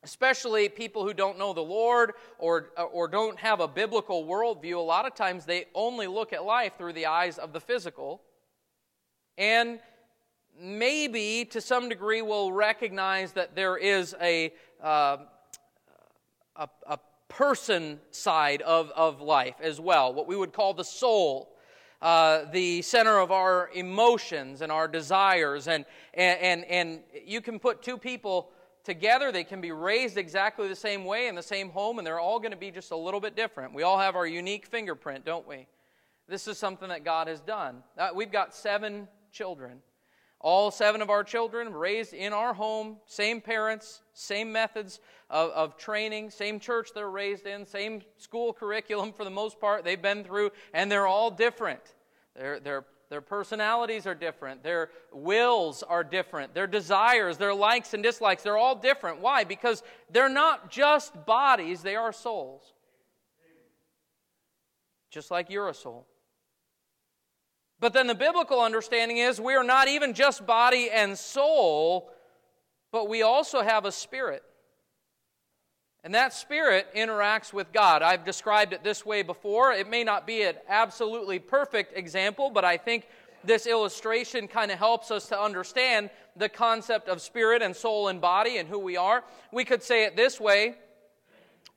especially 0.04 0.68
people 0.68 1.04
who 1.04 1.12
don't 1.12 1.36
know 1.36 1.52
the 1.52 1.60
Lord 1.60 2.12
or, 2.38 2.70
or 2.92 3.08
don't 3.08 3.38
have 3.40 3.58
a 3.58 3.66
biblical 3.66 4.24
worldview, 4.24 4.76
a 4.76 4.80
lot 4.80 5.06
of 5.06 5.14
times 5.14 5.44
they 5.44 5.66
only 5.74 6.06
look 6.06 6.32
at 6.32 6.44
life 6.44 6.74
through 6.78 6.92
the 6.92 7.06
eyes 7.06 7.38
of 7.38 7.52
the 7.52 7.60
physical. 7.60 8.22
And 9.36 9.80
maybe 10.60 11.44
to 11.46 11.60
some 11.60 11.88
degree 11.88 12.22
will 12.22 12.52
recognize 12.52 13.32
that 13.32 13.56
there 13.56 13.76
is 13.76 14.14
a, 14.20 14.52
uh, 14.82 15.18
a, 16.56 16.68
a, 16.86 16.98
person 17.28 17.98
side 18.10 18.60
of, 18.60 18.90
of 18.90 19.22
life 19.22 19.54
as 19.62 19.80
well, 19.80 20.12
what 20.12 20.26
we 20.26 20.36
would 20.36 20.52
call 20.52 20.74
the 20.74 20.84
soul. 20.84 21.51
Uh, 22.02 22.50
the 22.50 22.82
center 22.82 23.20
of 23.20 23.30
our 23.30 23.70
emotions 23.74 24.60
and 24.60 24.72
our 24.72 24.88
desires. 24.88 25.68
And, 25.68 25.84
and, 26.12 26.40
and, 26.40 26.64
and 26.64 27.00
you 27.24 27.40
can 27.40 27.60
put 27.60 27.80
two 27.80 27.96
people 27.96 28.50
together, 28.82 29.30
they 29.30 29.44
can 29.44 29.60
be 29.60 29.70
raised 29.70 30.18
exactly 30.18 30.66
the 30.66 30.74
same 30.74 31.04
way 31.04 31.28
in 31.28 31.36
the 31.36 31.42
same 31.42 31.70
home, 31.70 31.98
and 31.98 32.06
they're 32.06 32.18
all 32.18 32.40
going 32.40 32.50
to 32.50 32.56
be 32.56 32.72
just 32.72 32.90
a 32.90 32.96
little 32.96 33.20
bit 33.20 33.36
different. 33.36 33.72
We 33.72 33.84
all 33.84 33.98
have 33.98 34.16
our 34.16 34.26
unique 34.26 34.66
fingerprint, 34.66 35.24
don't 35.24 35.46
we? 35.46 35.68
This 36.26 36.48
is 36.48 36.58
something 36.58 36.88
that 36.88 37.04
God 37.04 37.28
has 37.28 37.40
done. 37.40 37.84
Uh, 37.96 38.08
we've 38.12 38.32
got 38.32 38.52
seven 38.52 39.06
children. 39.30 39.78
All 40.42 40.72
seven 40.72 41.00
of 41.02 41.08
our 41.08 41.22
children 41.22 41.72
raised 41.72 42.12
in 42.12 42.32
our 42.32 42.52
home, 42.52 42.96
same 43.06 43.40
parents, 43.40 44.02
same 44.12 44.50
methods 44.50 44.98
of, 45.30 45.50
of, 45.50 45.76
training, 45.76 46.30
same 46.30 46.58
church 46.58 46.90
they're 46.92 47.08
raised 47.08 47.46
in, 47.46 47.64
same 47.64 48.02
school 48.18 48.52
curriculum 48.52 49.12
for 49.12 49.22
the 49.22 49.30
most 49.30 49.60
part 49.60 49.84
they've 49.84 50.02
been 50.02 50.24
through, 50.24 50.50
and 50.74 50.90
they're 50.90 51.06
all 51.06 51.30
different. 51.30 51.80
Their, 52.34 52.84
personalities 53.20 54.04
are 54.06 54.16
different, 54.16 54.64
their 54.64 54.90
wills 55.12 55.84
are 55.84 56.02
different, 56.02 56.54
their 56.54 56.66
desires, 56.66 57.38
their 57.38 57.54
likes 57.54 57.94
and 57.94 58.02
dislikes, 58.02 58.42
they're 58.42 58.58
all 58.58 58.74
different. 58.74 59.20
Why? 59.20 59.44
Because 59.44 59.84
they're 60.10 60.28
not 60.28 60.70
just 60.70 61.24
bodies, 61.24 61.82
they 61.82 61.94
are 61.94 62.12
souls. 62.12 62.72
Just 65.10 65.30
like 65.30 65.50
you're 65.50 65.68
a 65.68 65.74
soul. 65.74 66.08
But 67.82 67.94
then 67.94 68.06
the 68.06 68.14
biblical 68.14 68.60
understanding 68.60 69.16
is 69.16 69.40
we 69.40 69.54
are 69.54 69.64
not 69.64 69.88
even 69.88 70.14
just 70.14 70.46
body 70.46 70.88
and 70.88 71.18
soul, 71.18 72.12
but 72.92 73.08
we 73.08 73.22
also 73.22 73.60
have 73.60 73.84
a 73.84 73.90
spirit. 73.90 74.44
And 76.04 76.14
that 76.14 76.32
spirit 76.32 76.86
interacts 76.94 77.52
with 77.52 77.72
God. 77.72 78.02
I've 78.02 78.24
described 78.24 78.72
it 78.72 78.84
this 78.84 79.04
way 79.04 79.24
before. 79.24 79.72
It 79.72 79.90
may 79.90 80.04
not 80.04 80.28
be 80.28 80.42
an 80.42 80.54
absolutely 80.68 81.40
perfect 81.40 81.98
example, 81.98 82.50
but 82.50 82.64
I 82.64 82.76
think 82.76 83.08
this 83.42 83.66
illustration 83.66 84.46
kind 84.46 84.70
of 84.70 84.78
helps 84.78 85.10
us 85.10 85.26
to 85.30 85.40
understand 85.40 86.10
the 86.36 86.48
concept 86.48 87.08
of 87.08 87.20
spirit 87.20 87.62
and 87.62 87.74
soul 87.74 88.06
and 88.06 88.20
body 88.20 88.58
and 88.58 88.68
who 88.68 88.78
we 88.78 88.96
are. 88.96 89.24
We 89.50 89.64
could 89.64 89.82
say 89.82 90.04
it 90.04 90.14
this 90.14 90.38
way 90.38 90.76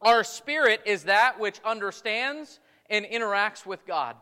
Our 0.04 0.24
spirit 0.24 0.82
is 0.86 1.06
that 1.06 1.40
which 1.40 1.60
understands 1.66 2.60
and 2.92 3.06
interacts 3.06 3.66
with 3.66 3.88
God. 3.88 4.16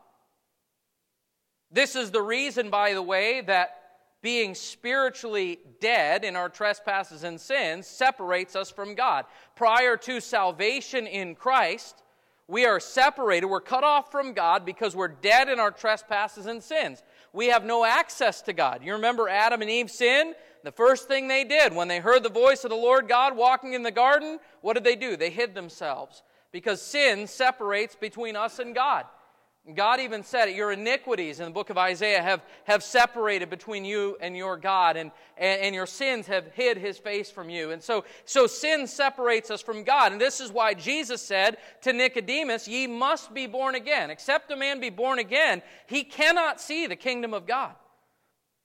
This 1.73 1.95
is 1.95 2.11
the 2.11 2.21
reason, 2.21 2.69
by 2.69 2.93
the 2.93 3.01
way, 3.01 3.41
that 3.41 3.79
being 4.21 4.55
spiritually 4.55 5.59
dead 5.81 6.23
in 6.23 6.35
our 6.35 6.47
trespasses 6.47 7.23
and 7.23 7.41
sins 7.41 7.87
separates 7.87 8.55
us 8.55 8.69
from 8.69 8.95
God. 8.95 9.25
Prior 9.55 9.97
to 9.97 10.21
salvation 10.21 11.07
in 11.07 11.35
Christ, 11.35 12.03
we 12.47 12.65
are 12.65 12.79
separated, 12.79 13.47
we're 13.47 13.59
cut 13.59 13.83
off 13.83 14.11
from 14.11 14.33
God 14.33 14.65
because 14.65 14.95
we're 14.95 15.07
dead 15.07 15.49
in 15.49 15.59
our 15.59 15.71
trespasses 15.71 16.45
and 16.45 16.61
sins. 16.61 17.01
We 17.33 17.47
have 17.47 17.65
no 17.65 17.83
access 17.83 18.41
to 18.43 18.53
God. 18.53 18.81
You 18.83 18.93
remember 18.93 19.27
Adam 19.27 19.61
and 19.61 19.71
Eve 19.71 19.89
sinned? 19.89 20.35
The 20.63 20.71
first 20.71 21.07
thing 21.07 21.27
they 21.27 21.43
did 21.43 21.75
when 21.75 21.87
they 21.87 21.99
heard 21.99 22.23
the 22.23 22.29
voice 22.29 22.63
of 22.63 22.69
the 22.69 22.75
Lord 22.75 23.07
God 23.09 23.35
walking 23.35 23.73
in 23.73 23.83
the 23.83 23.91
garden, 23.91 24.39
what 24.61 24.73
did 24.73 24.83
they 24.83 24.95
do? 24.95 25.17
They 25.17 25.31
hid 25.31 25.55
themselves 25.55 26.21
because 26.51 26.81
sin 26.81 27.27
separates 27.27 27.95
between 27.95 28.35
us 28.35 28.59
and 28.59 28.75
God. 28.75 29.05
God 29.74 30.01
even 30.01 30.24
said 30.24 30.50
it, 30.50 30.55
your 30.55 30.74
iniquities 30.74 31.39
in 31.39 31.46
the 31.46 31.51
book 31.51 31.70
of 31.70 31.77
Isaiah 31.77 32.22
have, 32.22 32.41
have 32.65 32.84
separated 32.84 33.50
between 33.50 33.86
you 33.86 34.17
and 34.20 34.36
your 34.36 34.58
God, 34.58 34.98
and, 34.98 35.10
and, 35.38 35.62
and, 35.62 35.74
your 35.74 35.86
sins 35.86 36.27
have 36.27 36.48
hid 36.48 36.77
his 36.77 36.98
face 36.98 37.32
from 37.32 37.50
you. 37.50 37.72
And 37.72 37.82
so, 37.82 38.03
so 38.25 38.46
sin 38.46 38.88
separates 38.88 39.50
us 39.50 39.62
from 39.62 39.86
God. 39.86 40.12
And 40.12 40.20
this 40.20 40.41
is 40.41 40.51
why 40.51 40.74
Jesus 40.74 41.22
said 41.22 41.55
to 41.84 41.93
Nicodemus, 41.93 42.67
Ye 42.67 42.88
must 42.88 43.34
be 43.34 43.48
born 43.48 43.75
again. 43.75 44.10
Except 44.10 44.51
a 44.51 44.58
man 44.58 44.82
be 44.82 44.89
born 44.89 45.20
again, 45.20 45.62
he 45.88 46.03
cannot 46.03 46.60
see 46.60 46.86
the 46.86 46.98
kingdom 46.98 47.34
of 47.34 47.48
God. 47.48 47.72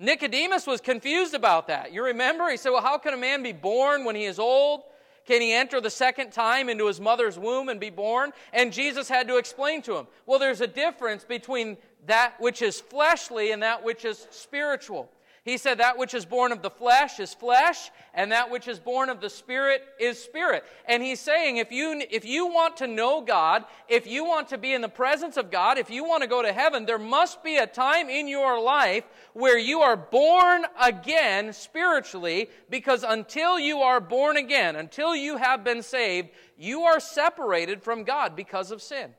Nicodemus 0.00 0.66
was 0.66 0.80
confused 0.80 1.34
about 1.34 1.68
that. 1.68 1.92
You 1.92 2.06
remember? 2.06 2.50
He 2.50 2.56
said, 2.56 2.70
Well, 2.70 2.82
how 2.82 2.98
can 2.98 3.14
a 3.14 3.18
man 3.18 3.44
be 3.44 3.52
born 3.52 4.04
when 4.04 4.16
he 4.16 4.24
is 4.24 4.40
old? 4.40 4.82
Can 5.28 5.42
he 5.42 5.52
enter 5.52 5.78
the 5.78 5.90
second 5.90 6.32
time 6.32 6.70
into 6.70 6.86
his 6.86 7.02
mother's 7.02 7.38
womb 7.38 7.68
and 7.68 7.78
be 7.78 7.90
born? 7.90 8.32
And 8.50 8.72
Jesus 8.72 9.10
had 9.10 9.28
to 9.28 9.36
explain 9.36 9.82
to 9.82 9.94
him, 9.94 10.06
well, 10.24 10.38
there's 10.38 10.62
a 10.62 10.66
difference 10.66 11.22
between 11.22 11.76
that 12.06 12.40
which 12.40 12.62
is 12.62 12.80
fleshly 12.80 13.52
and 13.52 13.62
that 13.62 13.84
which 13.84 14.06
is 14.06 14.26
spiritual. 14.30 15.10
He 15.48 15.56
said, 15.56 15.78
That 15.78 15.96
which 15.96 16.12
is 16.12 16.26
born 16.26 16.52
of 16.52 16.60
the 16.60 16.68
flesh 16.68 17.18
is 17.18 17.32
flesh, 17.32 17.90
and 18.12 18.32
that 18.32 18.50
which 18.50 18.68
is 18.68 18.78
born 18.78 19.08
of 19.08 19.22
the 19.22 19.30
spirit 19.30 19.82
is 19.98 20.22
spirit. 20.22 20.62
And 20.84 21.02
he's 21.02 21.20
saying, 21.20 21.56
if 21.56 21.72
you, 21.72 22.02
if 22.10 22.26
you 22.26 22.48
want 22.48 22.76
to 22.78 22.86
know 22.86 23.22
God, 23.22 23.64
if 23.88 24.06
you 24.06 24.26
want 24.26 24.48
to 24.48 24.58
be 24.58 24.74
in 24.74 24.82
the 24.82 24.90
presence 24.90 25.38
of 25.38 25.50
God, 25.50 25.78
if 25.78 25.88
you 25.88 26.04
want 26.04 26.22
to 26.22 26.28
go 26.28 26.42
to 26.42 26.52
heaven, 26.52 26.84
there 26.84 26.98
must 26.98 27.42
be 27.42 27.56
a 27.56 27.66
time 27.66 28.10
in 28.10 28.28
your 28.28 28.60
life 28.60 29.04
where 29.32 29.56
you 29.56 29.80
are 29.80 29.96
born 29.96 30.66
again 30.78 31.54
spiritually, 31.54 32.50
because 32.68 33.02
until 33.02 33.58
you 33.58 33.78
are 33.78 34.00
born 34.00 34.36
again, 34.36 34.76
until 34.76 35.16
you 35.16 35.38
have 35.38 35.64
been 35.64 35.82
saved, 35.82 36.28
you 36.58 36.82
are 36.82 37.00
separated 37.00 37.82
from 37.82 38.04
God 38.04 38.36
because 38.36 38.70
of 38.70 38.82
sin. 38.82 39.14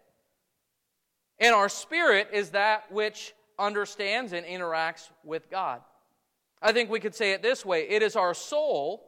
And 1.40 1.56
our 1.56 1.70
spirit 1.70 2.28
is 2.32 2.52
that 2.52 2.92
which 2.92 3.34
understands 3.58 4.32
and 4.32 4.46
interacts 4.46 5.10
with 5.24 5.50
God. 5.50 5.82
I 6.62 6.72
think 6.72 6.89
we 6.89 7.00
could 7.00 7.16
say 7.16 7.32
it 7.32 7.42
this 7.42 7.66
way 7.66 7.88
it 7.89 8.01
is 8.01 8.16
our 8.16 8.34
soul 8.34 9.06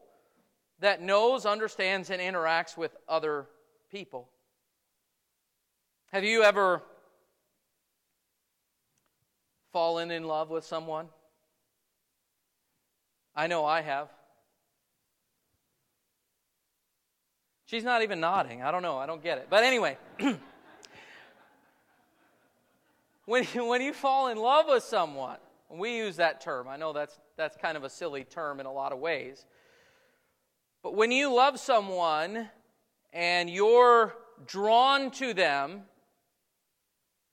that 0.80 1.02
knows, 1.02 1.46
understands, 1.46 2.10
and 2.10 2.22
interacts 2.22 2.76
with 2.76 2.96
other 3.08 3.48
people. 3.92 4.30
Have 6.12 6.24
you 6.24 6.44
ever 6.44 6.82
fallen 9.72 10.12
in 10.12 10.24
love 10.24 10.50
with 10.50 10.66
someone? 10.66 11.08
I 13.36 13.48
know 13.48 13.64
I 13.64 13.82
have. 13.82 14.10
She's 17.66 17.84
not 17.86 18.02
even 18.02 18.20
nodding. 18.20 18.62
I 18.62 18.72
don't 18.72 18.82
know. 18.82 18.98
I 18.98 19.06
don't 19.06 19.24
get 19.24 19.38
it. 19.38 19.48
But 19.50 19.64
anyway, 19.64 19.98
when, 23.26 23.46
when 23.46 23.82
you 23.82 23.94
fall 23.94 24.28
in 24.28 24.38
love 24.38 24.66
with 24.68 24.84
someone, 24.84 25.38
We 25.70 25.96
use 25.96 26.18
that 26.18 26.42
term. 26.42 26.68
I 26.68 26.76
know 26.76 26.92
that's, 26.92 27.18
that's 27.38 27.58
kind 27.58 27.78
of 27.78 27.84
a 27.84 27.90
silly 27.90 28.24
term 28.24 28.60
in 28.60 28.66
a 28.66 28.72
lot 28.72 28.92
of 28.92 29.00
ways. 29.00 29.46
But 30.84 30.96
when 30.96 31.12
you 31.12 31.34
love 31.34 31.60
someone 31.60 32.50
and 33.14 33.50
you're 33.50 34.16
drawn 34.48 35.12
to 35.12 35.34
them, 35.34 35.84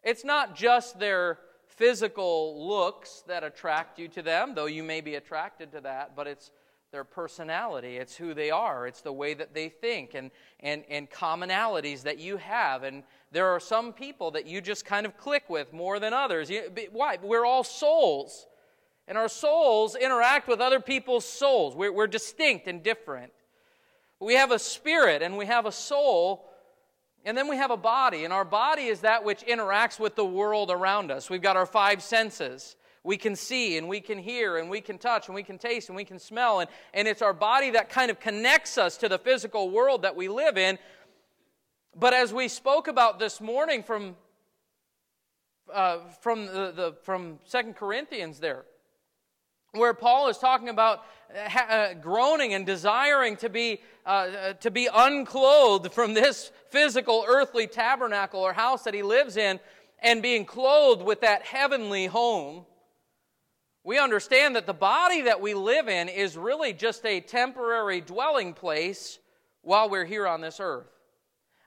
it's 0.03 0.25
not 0.25 0.55
just 0.55 0.99
their 0.99 1.39
physical 1.67 2.67
looks 2.67 3.23
that 3.27 3.45
attract 3.45 3.99
you 3.99 4.09
to 4.09 4.23
them, 4.23 4.55
though 4.55 4.67
you 4.67 4.83
may 4.83 5.01
be 5.01 5.15
attracted 5.15 5.73
to 5.73 5.81
that, 5.81 6.17
but 6.17 6.27
it's 6.27 6.51
their 6.91 7.05
personality. 7.05 7.97
It's 7.97 8.17
who 8.17 8.35
they 8.35 8.51
are. 8.51 8.87
It's 8.87 9.03
the 9.03 9.13
way 9.13 9.35
that 9.35 9.55
they 9.55 9.69
think 9.69 10.15
and, 10.15 10.31
and, 10.61 10.85
and 10.89 11.11
commonalities 11.11 12.03
that 12.03 12.19
you 12.19 12.39
have. 12.39 12.83
And 12.83 13.03
there 13.31 13.49
are 13.49 13.61
some 13.61 13.93
people 13.93 14.31
that 14.33 14.47
you 14.47 14.61
just 14.61 14.85
kind 14.85 15.05
of 15.05 15.17
click 15.19 15.45
with 15.49 15.73
more 15.73 16.01
than 16.01 16.15
others. 16.15 16.51
Why? 16.93 17.19
We're 17.23 17.45
all 17.45 17.65
souls. 17.65 18.47
And 19.09 19.17
our 19.17 19.29
souls 19.29 19.97
interact 19.97 20.49
with 20.49 20.61
other 20.61 20.81
people's 20.81 21.25
souls. 21.25 21.75
We're, 21.75 21.93
we're 21.93 22.07
distinct 22.07 22.69
and 22.69 22.83
different. 22.83 23.33
We 24.21 24.35
have 24.35 24.51
a 24.51 24.59
spirit 24.59 25.23
and 25.23 25.39
we 25.39 25.47
have 25.47 25.65
a 25.65 25.73
soul, 25.73 26.45
and 27.25 27.37
then 27.37 27.49
we 27.49 27.57
have 27.57 27.71
a 27.71 27.77
body. 27.77 28.25
And 28.25 28.35
our 28.35 28.45
body 28.45 28.83
is 28.83 29.01
that 29.01 29.25
which 29.25 29.41
interacts 29.47 29.99
with 29.99 30.15
the 30.15 30.27
world 30.27 30.71
around 30.71 31.11
us. 31.11 31.31
We've 31.31 31.41
got 31.41 31.57
our 31.57 31.65
five 31.65 32.03
senses. 32.03 32.77
We 33.03 33.17
can 33.17 33.35
see 33.35 33.79
and 33.79 33.89
we 33.89 34.01
can 34.03 34.19
hear 34.19 34.59
and 34.59 34.69
we 34.69 34.83
can 34.83 34.99
touch 34.99 35.29
and 35.29 35.35
we 35.35 35.43
can 35.43 35.57
taste 35.57 35.89
and 35.89 35.97
we 35.97 36.05
can 36.05 36.19
smell. 36.19 36.61
And, 36.61 36.69
and 36.93 37.09
it's 37.09 37.23
our 37.23 37.33
body 37.33 37.71
that 37.71 37.89
kind 37.89 38.11
of 38.11 38.21
connects 38.21 38.77
us 38.77 38.99
to 38.99 39.09
the 39.09 39.19
physical 39.19 39.71
world 39.71 40.03
that 40.03 40.17
we 40.17 40.29
live 40.29 40.59
in. 40.59 40.79
But 41.97 42.13
as 42.13 42.35
we 42.35 42.49
spoke 42.49 42.89
about 42.89 43.19
this 43.19 43.41
morning 43.41 43.83
from, 43.83 44.17
uh, 45.73 46.01
from, 46.21 46.47
the, 46.47 46.73
the, 46.77 46.97
from 47.03 47.39
2 47.51 47.73
Corinthians 47.73 48.41
there, 48.41 48.65
where 49.73 49.95
Paul 49.95 50.29
is 50.29 50.39
talking 50.39 50.69
about 50.69 51.05
uh, 51.35 51.95
groaning 51.95 52.55
and 52.55 52.65
desiring 52.65 53.37
to 53.37 53.49
be, 53.49 53.81
uh, 54.07 54.09
uh, 54.09 54.53
to 54.55 54.71
be 54.71 54.89
unclothed 54.93 55.93
from 55.93 56.15
this 56.15 56.51
physical 56.71 57.25
earthly 57.27 57.67
tabernacle 57.67 58.41
or 58.41 58.53
house 58.53 58.85
that 58.85 58.95
he 58.95 59.03
lives 59.03 59.37
in 59.37 59.61
and 60.01 60.23
being 60.23 60.45
clothed 60.45 61.03
with 61.03 61.21
that 61.21 61.43
heavenly 61.43 62.07
home. 62.07 62.65
We 63.85 63.99
understand 63.99 64.57
that 64.57 64.67
the 64.67 64.75
body 64.75 65.23
that 65.23 65.41
we 65.41 65.55
live 65.55 65.89
in 65.89 66.09
is 66.09 66.37
really 66.37 66.73
just 66.73 67.05
a 67.05 67.21
temporary 67.21 68.01
dwelling 68.01 68.55
place 68.55 69.19
while 69.63 69.91
we're 69.91 70.05
here 70.05 70.27
on 70.27 70.41
this 70.41 70.61
earth. 70.61 70.98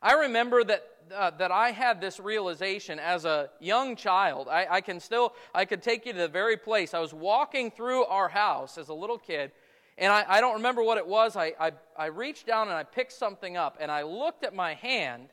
I 0.02 0.14
remember 0.14 0.64
that 0.64 0.84
uh, 1.16 1.32
that 1.32 1.52
I 1.52 1.72
had 1.72 2.00
this 2.00 2.20
realization 2.20 3.00
as 3.00 3.26
a 3.26 3.50
young 3.60 3.96
child. 3.96 4.48
I, 4.50 4.68
I, 4.70 4.82
can 4.82 5.00
still, 5.00 5.34
I 5.54 5.66
could 5.66 5.82
take 5.82 6.06
you 6.06 6.14
to 6.14 6.20
the 6.20 6.28
very 6.28 6.58
place. 6.58 6.94
I 6.94 7.00
was 7.00 7.14
walking 7.14 7.72
through 7.72 8.06
our 8.06 8.30
house 8.30 8.78
as 8.78 8.90
a 8.90 8.94
little 8.94 9.18
kid, 9.18 9.52
and 9.98 10.12
I, 10.12 10.26
I 10.28 10.42
don't 10.42 10.56
remember 10.56 10.84
what 10.84 10.98
it 10.98 11.06
was. 11.06 11.36
I, 11.36 11.54
I, 11.60 11.72
I 11.98 12.06
reached 12.08 12.48
down 12.48 12.68
and 12.68 12.78
I 12.78 12.84
picked 12.84 13.14
something 13.14 13.58
up, 13.58 13.78
and 13.80 13.92
I 13.92 14.04
looked 14.04 14.44
at 14.44 14.54
my 14.54 14.74
hand, 14.74 15.30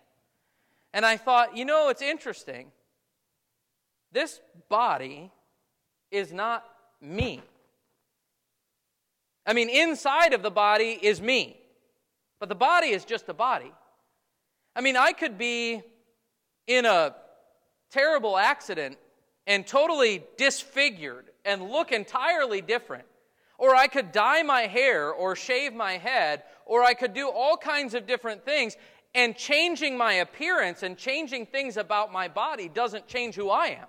and 0.92 1.04
I 1.04 1.16
thought, 1.16 1.56
you 1.56 1.64
know, 1.64 1.88
it's 1.88 2.02
interesting. 2.02 2.72
This 4.12 4.40
body 4.68 5.30
is 6.10 6.32
not 6.32 6.64
me. 7.00 7.42
I 9.46 9.52
mean, 9.52 9.70
inside 9.70 10.34
of 10.34 10.42
the 10.42 10.50
body 10.50 10.98
is 11.00 11.22
me, 11.22 11.58
but 12.40 12.48
the 12.48 12.54
body 12.54 12.88
is 12.88 13.04
just 13.04 13.28
a 13.28 13.34
body. 13.34 13.72
I 14.78 14.80
mean, 14.80 14.96
I 14.96 15.10
could 15.10 15.36
be 15.36 15.82
in 16.68 16.86
a 16.86 17.12
terrible 17.90 18.38
accident 18.38 18.96
and 19.44 19.66
totally 19.66 20.22
disfigured 20.36 21.30
and 21.44 21.68
look 21.68 21.90
entirely 21.90 22.60
different. 22.60 23.04
Or 23.58 23.74
I 23.74 23.88
could 23.88 24.12
dye 24.12 24.44
my 24.44 24.62
hair 24.62 25.10
or 25.10 25.34
shave 25.34 25.74
my 25.74 25.94
head, 25.94 26.44
or 26.64 26.84
I 26.84 26.94
could 26.94 27.12
do 27.12 27.28
all 27.28 27.56
kinds 27.56 27.94
of 27.94 28.06
different 28.06 28.44
things. 28.44 28.76
And 29.16 29.36
changing 29.36 29.98
my 29.98 30.12
appearance 30.12 30.84
and 30.84 30.96
changing 30.96 31.46
things 31.46 31.76
about 31.76 32.12
my 32.12 32.28
body 32.28 32.68
doesn't 32.68 33.08
change 33.08 33.34
who 33.34 33.50
I 33.50 33.70
am. 33.70 33.88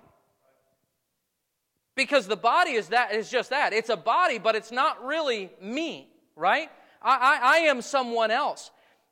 Because 1.95 2.25
the 2.25 2.35
body 2.35 2.71
is 2.71 2.87
that 2.87 3.13
is 3.13 3.29
just 3.29 3.51
that. 3.51 3.73
It's 3.73 3.89
a 3.89 3.97
body, 3.97 4.39
but 4.39 4.55
it's 4.55 4.71
not 4.71 5.05
really 5.05 5.51
me, 5.61 6.09
right? 6.35 6.71
I, 6.99 7.15
I, 7.15 7.39
I 7.41 7.57
am 7.67 7.83
someone 7.83 8.31
else. 8.31 8.71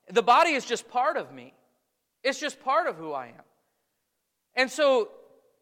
The 0.10 0.23
body 0.23 0.54
is 0.54 0.65
just 0.65 0.89
part 0.89 1.17
of 1.17 1.32
me. 1.32 1.54
It's 2.27 2.39
just 2.39 2.59
part 2.61 2.87
of 2.87 2.97
who 2.97 3.13
I 3.13 3.27
am. 3.27 3.43
And 4.55 4.69
so 4.69 5.09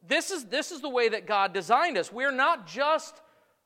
this 0.08 0.32
is, 0.32 0.45
this 0.45 0.71
is 0.71 0.82
the 0.82 0.89
way 0.89 1.10
that 1.10 1.28
God 1.28 1.54
designed 1.54 1.97
us. 1.97 2.12
We're 2.12 2.32
not 2.32 2.65
just 2.65 3.21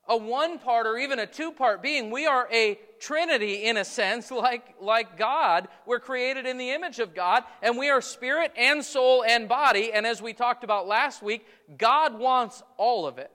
a 0.08 0.16
one 0.16 0.58
part 0.58 0.86
or 0.86 0.98
even 0.98 1.18
a 1.18 1.26
two 1.26 1.52
part 1.52 1.82
being. 1.82 2.10
We 2.10 2.26
are 2.26 2.48
a 2.52 2.78
trinity 2.98 3.64
in 3.64 3.76
a 3.76 3.84
sense, 3.84 4.30
like, 4.30 4.74
like 4.80 5.16
God. 5.16 5.68
We're 5.86 6.00
created 6.00 6.46
in 6.46 6.58
the 6.58 6.70
image 6.70 6.98
of 6.98 7.14
God, 7.14 7.44
and 7.62 7.78
we 7.78 7.88
are 7.88 8.00
spirit 8.00 8.52
and 8.56 8.84
soul 8.84 9.24
and 9.24 9.48
body. 9.48 9.92
And 9.92 10.06
as 10.06 10.20
we 10.20 10.32
talked 10.32 10.64
about 10.64 10.86
last 10.86 11.22
week, 11.22 11.46
God 11.78 12.18
wants 12.18 12.62
all 12.76 13.06
of 13.06 13.18
it. 13.18 13.30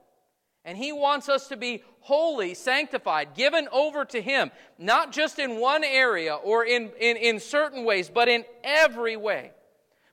And 0.64 0.78
He 0.78 0.92
wants 0.92 1.30
us 1.30 1.48
to 1.48 1.58
be 1.58 1.84
holy, 2.02 2.54
sanctified, 2.54 3.36
given 3.36 3.68
over 3.72 4.04
to 4.06 4.22
Him, 4.22 4.52
not 4.78 5.12
just 5.12 5.40
in 5.40 5.60
one 5.60 5.84
area 5.84 6.36
or 6.36 6.66
in, 6.66 6.92
in, 7.00 7.18
in 7.18 7.40
certain 7.40 7.86
ways, 7.86 8.10
but 8.14 8.28
in 8.28 8.44
every 8.64 9.16
way. 9.16 9.52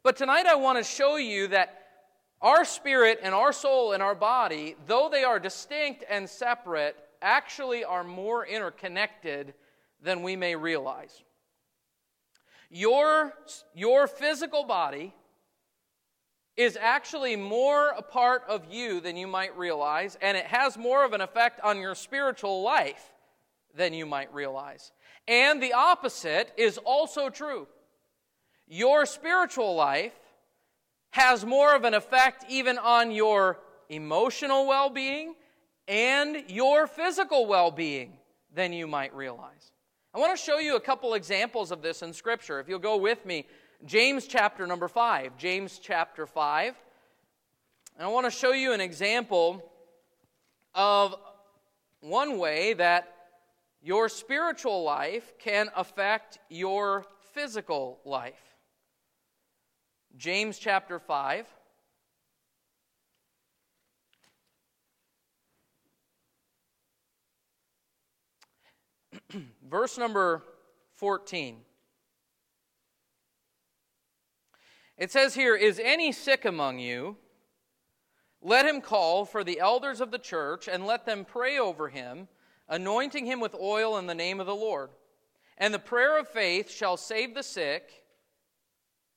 But 0.02 0.16
tonight 0.16 0.46
I 0.46 0.56
want 0.56 0.78
to 0.78 0.84
show 0.84 1.16
you 1.16 1.48
that 1.48 1.78
our 2.40 2.64
spirit 2.64 3.20
and 3.22 3.32
our 3.34 3.52
soul 3.52 3.92
and 3.92 4.02
our 4.02 4.16
body, 4.16 4.74
though 4.86 5.08
they 5.10 5.22
are 5.22 5.38
distinct 5.38 6.04
and 6.10 6.28
separate, 6.28 6.96
actually 7.20 7.84
are 7.84 8.02
more 8.02 8.44
interconnected 8.44 9.54
than 10.02 10.24
we 10.24 10.34
may 10.34 10.56
realize. 10.56 11.22
Your, 12.68 13.32
your 13.74 14.08
physical 14.08 14.64
body 14.64 15.14
is 16.56 16.76
actually 16.80 17.36
more 17.36 17.90
a 17.96 18.02
part 18.02 18.42
of 18.48 18.72
you 18.72 19.00
than 19.00 19.16
you 19.16 19.28
might 19.28 19.56
realize, 19.56 20.18
and 20.20 20.36
it 20.36 20.46
has 20.46 20.76
more 20.76 21.04
of 21.04 21.12
an 21.12 21.20
effect 21.20 21.60
on 21.60 21.78
your 21.78 21.94
spiritual 21.94 22.62
life 22.62 23.12
than 23.74 23.94
you 23.94 24.04
might 24.04 24.34
realize. 24.34 24.90
And 25.28 25.62
the 25.62 25.74
opposite 25.74 26.52
is 26.56 26.76
also 26.78 27.30
true. 27.30 27.68
Your 28.74 29.04
spiritual 29.04 29.74
life 29.74 30.14
has 31.10 31.44
more 31.44 31.74
of 31.74 31.84
an 31.84 31.92
effect 31.92 32.46
even 32.48 32.78
on 32.78 33.10
your 33.10 33.60
emotional 33.90 34.66
well 34.66 34.88
being 34.88 35.34
and 35.86 36.44
your 36.48 36.86
physical 36.86 37.44
well 37.44 37.70
being 37.70 38.14
than 38.54 38.72
you 38.72 38.86
might 38.86 39.14
realize. 39.14 39.72
I 40.14 40.18
want 40.18 40.34
to 40.34 40.42
show 40.42 40.58
you 40.58 40.76
a 40.76 40.80
couple 40.80 41.12
examples 41.12 41.70
of 41.70 41.82
this 41.82 42.00
in 42.00 42.14
Scripture. 42.14 42.60
If 42.60 42.68
you'll 42.70 42.78
go 42.78 42.96
with 42.96 43.26
me 43.26 43.44
James 43.84 44.26
chapter 44.26 44.66
number 44.66 44.88
5. 44.88 45.36
James 45.36 45.78
chapter 45.78 46.24
5. 46.24 46.74
And 47.98 48.06
I 48.06 48.08
want 48.08 48.24
to 48.24 48.30
show 48.30 48.52
you 48.52 48.72
an 48.72 48.80
example 48.80 49.70
of 50.74 51.14
one 52.00 52.38
way 52.38 52.72
that 52.72 53.14
your 53.82 54.08
spiritual 54.08 54.82
life 54.82 55.34
can 55.38 55.68
affect 55.76 56.38
your 56.48 57.04
physical 57.34 58.00
life. 58.06 58.51
James 60.16 60.58
chapter 60.58 60.98
5. 60.98 61.46
Verse 69.68 69.96
number 69.98 70.42
14. 70.96 71.58
It 74.98 75.10
says 75.10 75.34
here, 75.34 75.56
Is 75.56 75.80
any 75.82 76.12
sick 76.12 76.44
among 76.44 76.78
you? 76.78 77.16
Let 78.40 78.66
him 78.66 78.80
call 78.80 79.24
for 79.24 79.42
the 79.42 79.60
elders 79.60 80.00
of 80.00 80.10
the 80.10 80.18
church 80.18 80.68
and 80.68 80.84
let 80.86 81.06
them 81.06 81.24
pray 81.24 81.58
over 81.58 81.88
him, 81.88 82.28
anointing 82.68 83.24
him 83.26 83.40
with 83.40 83.54
oil 83.54 83.96
in 83.98 84.06
the 84.06 84.14
name 84.14 84.40
of 84.40 84.46
the 84.46 84.54
Lord. 84.54 84.90
And 85.56 85.72
the 85.72 85.78
prayer 85.78 86.18
of 86.18 86.28
faith 86.28 86.70
shall 86.70 86.96
save 86.96 87.34
the 87.34 87.42
sick, 87.42 88.01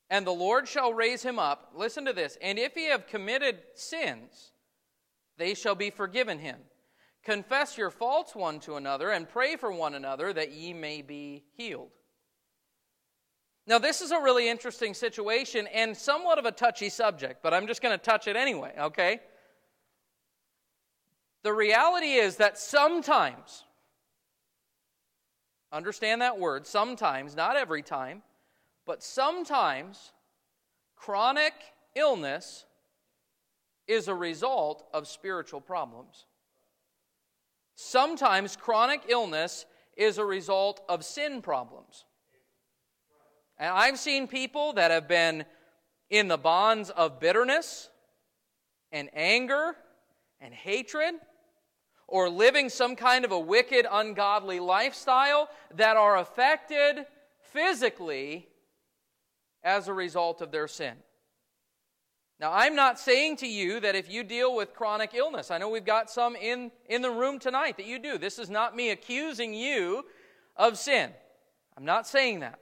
and 0.09 0.25
the 0.25 0.31
Lord 0.31 0.67
shall 0.67 0.93
raise 0.93 1.23
him 1.23 1.39
up. 1.39 1.71
Listen 1.75 2.05
to 2.05 2.13
this. 2.13 2.37
And 2.41 2.59
if 2.59 2.73
he 2.73 2.85
have 2.85 3.07
committed 3.07 3.59
sins, 3.73 4.51
they 5.37 5.53
shall 5.53 5.75
be 5.75 5.89
forgiven 5.89 6.39
him. 6.39 6.57
Confess 7.23 7.77
your 7.77 7.89
faults 7.89 8.35
one 8.35 8.59
to 8.61 8.75
another, 8.75 9.09
and 9.09 9.27
pray 9.27 9.55
for 9.55 9.71
one 9.71 9.95
another 9.95 10.31
that 10.31 10.51
ye 10.51 10.73
may 10.73 11.01
be 11.01 11.43
healed. 11.57 11.89
Now, 13.67 13.79
this 13.79 14.01
is 14.01 14.11
a 14.11 14.21
really 14.21 14.47
interesting 14.47 14.93
situation 14.93 15.65
and 15.73 15.97
somewhat 15.97 16.37
of 16.37 16.45
a 16.45 16.51
touchy 16.51 16.89
subject, 16.89 17.41
but 17.41 17.51
I'm 17.51 17.65
just 17.65 17.81
going 17.81 17.97
to 17.97 18.03
touch 18.03 18.27
it 18.27 18.35
anyway, 18.35 18.73
okay? 18.79 19.21
The 21.41 21.51
reality 21.51 22.13
is 22.13 22.35
that 22.37 22.59
sometimes, 22.59 23.63
understand 25.71 26.21
that 26.21 26.37
word, 26.37 26.67
sometimes, 26.67 27.35
not 27.35 27.55
every 27.55 27.81
time, 27.81 28.21
but 28.85 29.03
sometimes 29.03 30.11
chronic 30.95 31.53
illness 31.95 32.65
is 33.87 34.07
a 34.07 34.15
result 34.15 34.85
of 34.93 35.07
spiritual 35.07 35.61
problems. 35.61 36.25
Sometimes 37.75 38.55
chronic 38.55 39.01
illness 39.07 39.65
is 39.97 40.17
a 40.17 40.25
result 40.25 40.81
of 40.89 41.03
sin 41.03 41.41
problems. 41.41 42.05
And 43.57 43.69
I've 43.69 43.99
seen 43.99 44.27
people 44.27 44.73
that 44.73 44.91
have 44.91 45.07
been 45.07 45.45
in 46.09 46.27
the 46.27 46.37
bonds 46.37 46.89
of 46.89 47.19
bitterness 47.19 47.89
and 48.91 49.09
anger 49.13 49.75
and 50.39 50.53
hatred 50.53 51.15
or 52.07 52.29
living 52.29 52.69
some 52.69 52.95
kind 52.95 53.25
of 53.25 53.31
a 53.31 53.39
wicked, 53.39 53.85
ungodly 53.89 54.59
lifestyle 54.59 55.49
that 55.73 55.97
are 55.97 56.17
affected 56.17 57.05
physically 57.39 58.47
as 59.65 59.89
a 59.89 59.93
result 59.93 60.41
of 60.41 60.51
their 60.51 60.67
sin. 60.67 60.93
Now, 62.39 62.51
I'm 62.53 62.75
not 62.75 62.99
saying 62.99 63.37
to 63.37 63.47
you 63.47 63.79
that 63.79 63.95
if 63.95 64.09
you 64.09 64.23
deal 64.23 64.55
with 64.55 64.73
chronic 64.73 65.13
illness, 65.13 65.51
I 65.51 65.57
know 65.57 65.69
we've 65.69 65.85
got 65.85 66.09
some 66.09 66.35
in, 66.35 66.71
in 66.87 67.01
the 67.01 67.09
room 67.09 67.39
tonight 67.39 67.77
that 67.77 67.85
you 67.85 67.97
do. 67.97 68.17
This 68.17 68.39
is 68.39 68.49
not 68.49 68.75
me 68.75 68.91
accusing 68.91 69.53
you 69.53 70.03
of 70.55 70.77
sin. 70.77 71.11
I'm 71.77 71.85
not 71.85 72.07
saying 72.07 72.41
that. 72.41 72.59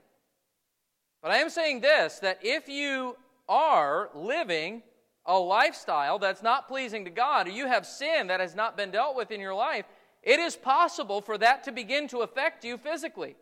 But 1.22 1.32
I 1.32 1.38
am 1.38 1.50
saying 1.50 1.80
this 1.80 2.20
that 2.20 2.38
if 2.42 2.68
you 2.68 3.16
are 3.48 4.10
living 4.14 4.82
a 5.26 5.36
lifestyle 5.36 6.18
that's 6.18 6.42
not 6.42 6.68
pleasing 6.68 7.04
to 7.04 7.10
God, 7.10 7.48
or 7.48 7.50
you 7.50 7.66
have 7.66 7.86
sin 7.86 8.28
that 8.28 8.40
has 8.40 8.54
not 8.54 8.76
been 8.76 8.90
dealt 8.90 9.16
with 9.16 9.30
in 9.30 9.40
your 9.40 9.54
life, 9.54 9.86
it 10.22 10.38
is 10.38 10.56
possible 10.56 11.20
for 11.20 11.36
that 11.38 11.64
to 11.64 11.72
begin 11.72 12.08
to 12.08 12.18
affect 12.18 12.64
you 12.64 12.78
physically. 12.78 13.36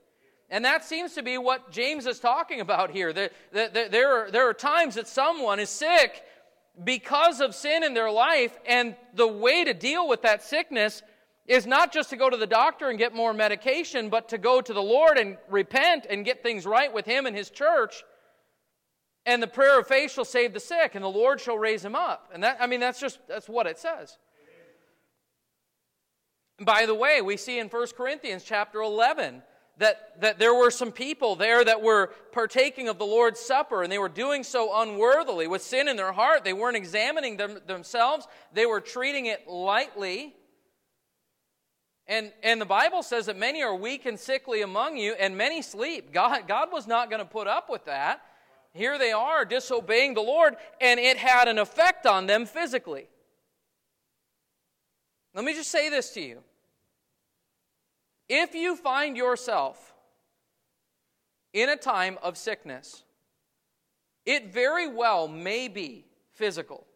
And 0.52 0.66
that 0.66 0.84
seems 0.84 1.14
to 1.14 1.22
be 1.22 1.38
what 1.38 1.72
James 1.72 2.04
is 2.04 2.20
talking 2.20 2.60
about 2.60 2.90
here. 2.90 3.14
There, 3.14 3.30
there, 3.52 3.88
there, 3.88 4.12
are, 4.12 4.30
there 4.30 4.46
are 4.50 4.52
times 4.52 4.96
that 4.96 5.08
someone 5.08 5.58
is 5.58 5.70
sick 5.70 6.22
because 6.84 7.40
of 7.40 7.54
sin 7.54 7.82
in 7.82 7.94
their 7.94 8.10
life, 8.10 8.58
and 8.66 8.94
the 9.14 9.26
way 9.26 9.64
to 9.64 9.72
deal 9.72 10.06
with 10.06 10.20
that 10.22 10.42
sickness 10.42 11.02
is 11.46 11.66
not 11.66 11.90
just 11.90 12.10
to 12.10 12.16
go 12.16 12.28
to 12.28 12.36
the 12.36 12.46
doctor 12.46 12.90
and 12.90 12.98
get 12.98 13.14
more 13.14 13.32
medication, 13.32 14.10
but 14.10 14.28
to 14.28 14.36
go 14.36 14.60
to 14.60 14.74
the 14.74 14.82
Lord 14.82 15.16
and 15.16 15.38
repent 15.48 16.06
and 16.08 16.22
get 16.22 16.42
things 16.42 16.66
right 16.66 16.92
with 16.92 17.06
Him 17.06 17.24
and 17.24 17.34
His 17.34 17.48
church. 17.48 18.04
And 19.24 19.42
the 19.42 19.46
prayer 19.46 19.80
of 19.80 19.86
faith 19.86 20.12
shall 20.12 20.26
save 20.26 20.52
the 20.52 20.60
sick, 20.60 20.94
and 20.94 21.02
the 21.02 21.08
Lord 21.08 21.40
shall 21.40 21.56
raise 21.56 21.82
him 21.82 21.94
up. 21.94 22.28
And 22.34 22.42
that, 22.42 22.58
I 22.60 22.66
mean, 22.66 22.80
that's 22.80 23.00
just, 23.00 23.20
that's 23.26 23.48
what 23.48 23.66
it 23.66 23.78
says. 23.78 24.18
By 26.60 26.84
the 26.84 26.94
way, 26.94 27.22
we 27.22 27.38
see 27.38 27.58
in 27.58 27.68
1 27.68 27.86
Corinthians 27.96 28.44
chapter 28.44 28.82
11 28.82 29.42
that, 29.78 30.20
that 30.20 30.38
there 30.38 30.54
were 30.54 30.70
some 30.70 30.92
people 30.92 31.35
there 31.35 31.64
that 31.64 31.82
were 31.82 32.11
partaking 32.32 32.88
of 32.88 32.98
the 32.98 33.06
Lord's 33.06 33.40
Supper, 33.40 33.82
and 33.82 33.90
they 33.90 33.98
were 33.98 34.08
doing 34.08 34.44
so 34.44 34.80
unworthily 34.80 35.46
with 35.46 35.62
sin 35.62 35.88
in 35.88 35.96
their 35.96 36.12
heart. 36.12 36.44
They 36.44 36.52
weren't 36.52 36.76
examining 36.76 37.37
them, 37.37 37.58
themselves, 37.66 38.26
they 38.52 38.66
were 38.66 38.80
treating 38.80 39.26
it 39.26 39.48
lightly. 39.48 40.35
And, 42.06 42.32
and 42.42 42.61
the 42.61 42.66
Bible 42.66 43.02
says 43.02 43.26
that 43.26 43.38
many 43.38 43.62
are 43.62 43.74
weak 43.74 44.06
and 44.06 44.18
sickly 44.18 44.62
among 44.62 44.98
you, 44.98 45.14
and 45.18 45.37
many 45.37 45.62
sleep. 45.62 46.12
God, 46.12 46.46
God 46.46 46.68
was 46.72 46.87
not 46.87 47.08
going 47.08 47.20
to 47.20 47.28
put 47.28 47.46
up 47.46 47.70
with 47.70 47.87
that. 47.87 48.20
Here 48.74 48.98
they 48.98 49.12
are 49.12 49.44
disobeying 49.44 50.14
the 50.14 50.22
Lord, 50.22 50.56
and 50.80 50.98
it 50.98 51.16
had 51.16 51.48
an 51.48 51.58
effect 51.58 52.06
on 52.06 52.26
them 52.26 52.46
physically. 52.46 53.06
Let 55.35 55.44
me 55.44 55.54
just 55.54 55.70
say 55.70 55.88
this 55.88 56.11
to 56.11 56.20
you 56.20 56.42
if 58.32 58.54
you 58.54 58.76
find 58.76 59.14
yourself 59.14 59.92
in 61.52 61.68
a 61.68 61.76
time 61.76 62.16
of 62.22 62.38
sickness, 62.38 63.04
it 64.24 64.54
very 64.54 64.88
well 64.88 65.28
may 65.28 65.68
be 65.68 66.06
physical. 66.32 66.86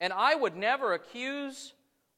And 0.00 0.12
I 0.12 0.34
would 0.34 0.56
never 0.56 0.94
accuse 0.94 1.74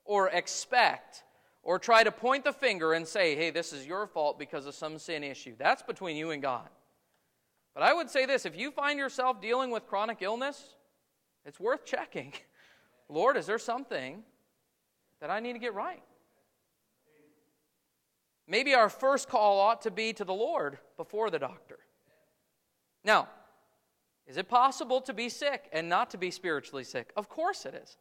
or 0.06 0.30
expect 0.30 1.22
or 1.62 1.78
try 1.78 2.02
to 2.02 2.10
point 2.10 2.44
the 2.44 2.52
finger 2.52 2.94
and 2.94 3.06
say, 3.06 3.37
hey, 3.37 3.50
this 3.50 3.74
is 3.74 3.87
your 3.87 4.06
fault 4.06 4.38
because 4.38 4.64
of 4.64 4.74
some 4.74 4.98
sin 4.98 5.22
issue. 5.22 5.54
That's 5.58 5.82
between 5.82 6.16
you 6.16 6.30
and 6.30 6.40
God. 6.40 6.70
But 7.74 7.82
I 7.82 7.92
would 7.92 8.08
say 8.08 8.24
this 8.24 8.46
if 8.46 8.56
you 8.56 8.70
find 8.70 8.98
yourself 8.98 9.42
dealing 9.42 9.70
with 9.70 9.87
chronic 9.87 10.22
illness, 10.22 10.76
it's 11.44 11.60
worth 11.60 11.84
checking. 11.84 12.32
Lord, 13.10 13.37
is 13.37 13.44
there 13.44 13.58
something 13.58 14.22
that 15.20 15.28
I 15.28 15.40
need 15.40 15.52
to 15.52 15.58
get 15.58 15.74
right? 15.74 16.02
Maybe 18.46 18.74
our 18.74 18.88
first 18.88 19.28
call 19.28 19.59
ought 19.61 19.83
to 19.83 19.90
be 19.90 20.12
to 20.12 20.24
the 20.24 20.35
Lord 20.35 20.78
before 20.96 21.30
the 21.30 21.38
doctor. 21.38 21.78
Now, 23.04 23.28
is 24.26 24.37
it 24.37 24.48
possible 24.48 25.00
to 25.02 25.12
be 25.12 25.28
sick 25.28 25.68
and 25.72 25.88
not 25.88 26.11
to 26.11 26.18
be 26.18 26.30
spiritually 26.30 26.85
sick? 26.85 27.12
Of 27.16 27.28
course 27.28 27.66
it 27.66 27.74
is. 27.74 27.96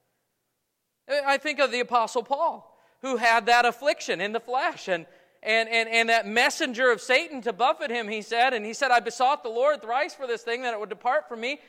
I 1.25 1.37
think 1.37 1.59
of 1.59 1.71
the 1.71 1.81
Apostle 1.81 2.23
Paul, 2.23 2.77
who 3.01 3.17
had 3.17 3.45
that 3.47 3.65
affliction 3.65 4.21
in 4.21 4.31
the 4.31 4.39
flesh, 4.39 4.87
and, 4.87 5.05
and, 5.41 5.67
and, 5.67 5.89
and 5.89 6.09
that 6.09 6.25
messenger 6.25 6.91
of 6.91 7.01
Satan 7.01 7.41
to 7.41 7.51
buffet 7.51 7.91
him, 7.91 8.07
he 8.07 8.21
said, 8.21 8.53
and 8.53 8.65
he 8.65 8.73
said, 8.73 8.91
I 8.91 9.01
besought 9.01 9.43
the 9.43 9.49
Lord 9.49 9.81
thrice 9.81 10.13
for 10.13 10.27
this 10.27 10.43
thing 10.43 10.61
that 10.61 10.73
it 10.73 10.79
would 10.79 10.89
depart 10.89 11.27
from 11.27 11.41
me. 11.41 11.59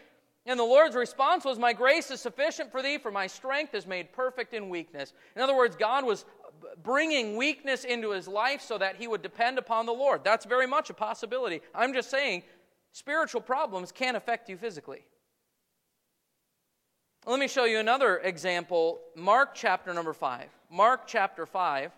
And 0.47 0.61
the 0.61 0.65
Lord's 0.65 0.95
response 0.95 1.45
was, 1.45 1.59
My 1.59 1.73
grace 1.73 2.11
is 2.11 2.21
sufficient 2.21 2.71
for 2.71 2.83
thee, 2.83 2.99
for 2.99 3.11
my 3.11 3.27
strength 3.27 3.75
is 3.75 3.87
made 3.87 4.13
perfect 4.13 4.55
in 4.55 4.69
weakness. 4.69 5.13
In 5.35 5.43
other 5.43 5.57
words, 5.57 5.75
God 5.75 6.05
was 6.05 6.25
bringing 6.83 7.37
weakness 7.37 7.85
into 7.85 8.11
his 8.11 8.29
life 8.29 8.61
so 8.61 8.79
that 8.79 8.97
he 8.97 9.07
would 9.07 9.23
depend 9.23 9.59
upon 9.59 9.87
the 9.87 9.93
Lord. 9.93 10.23
That's 10.25 10.45
very 10.45 10.67
much 10.67 10.91
a 10.91 10.95
possibility. 10.95 11.61
I'm 11.75 11.93
just 11.93 12.11
saying, 12.11 12.43
spiritual 12.93 13.41
problems 13.41 13.93
can 13.93 14.17
affect 14.17 14.49
you 14.49 14.57
physically. 14.57 15.05
Let 17.27 17.41
me 17.41 17.49
show 17.49 17.65
you 17.65 17.79
another 17.79 18.19
example. 18.19 19.01
Mark 19.17 19.55
chapter 19.55 19.95
number 19.95 20.13
5. 20.13 20.49
Mark 20.71 21.07
chapter 21.07 21.47
5. 21.47 21.91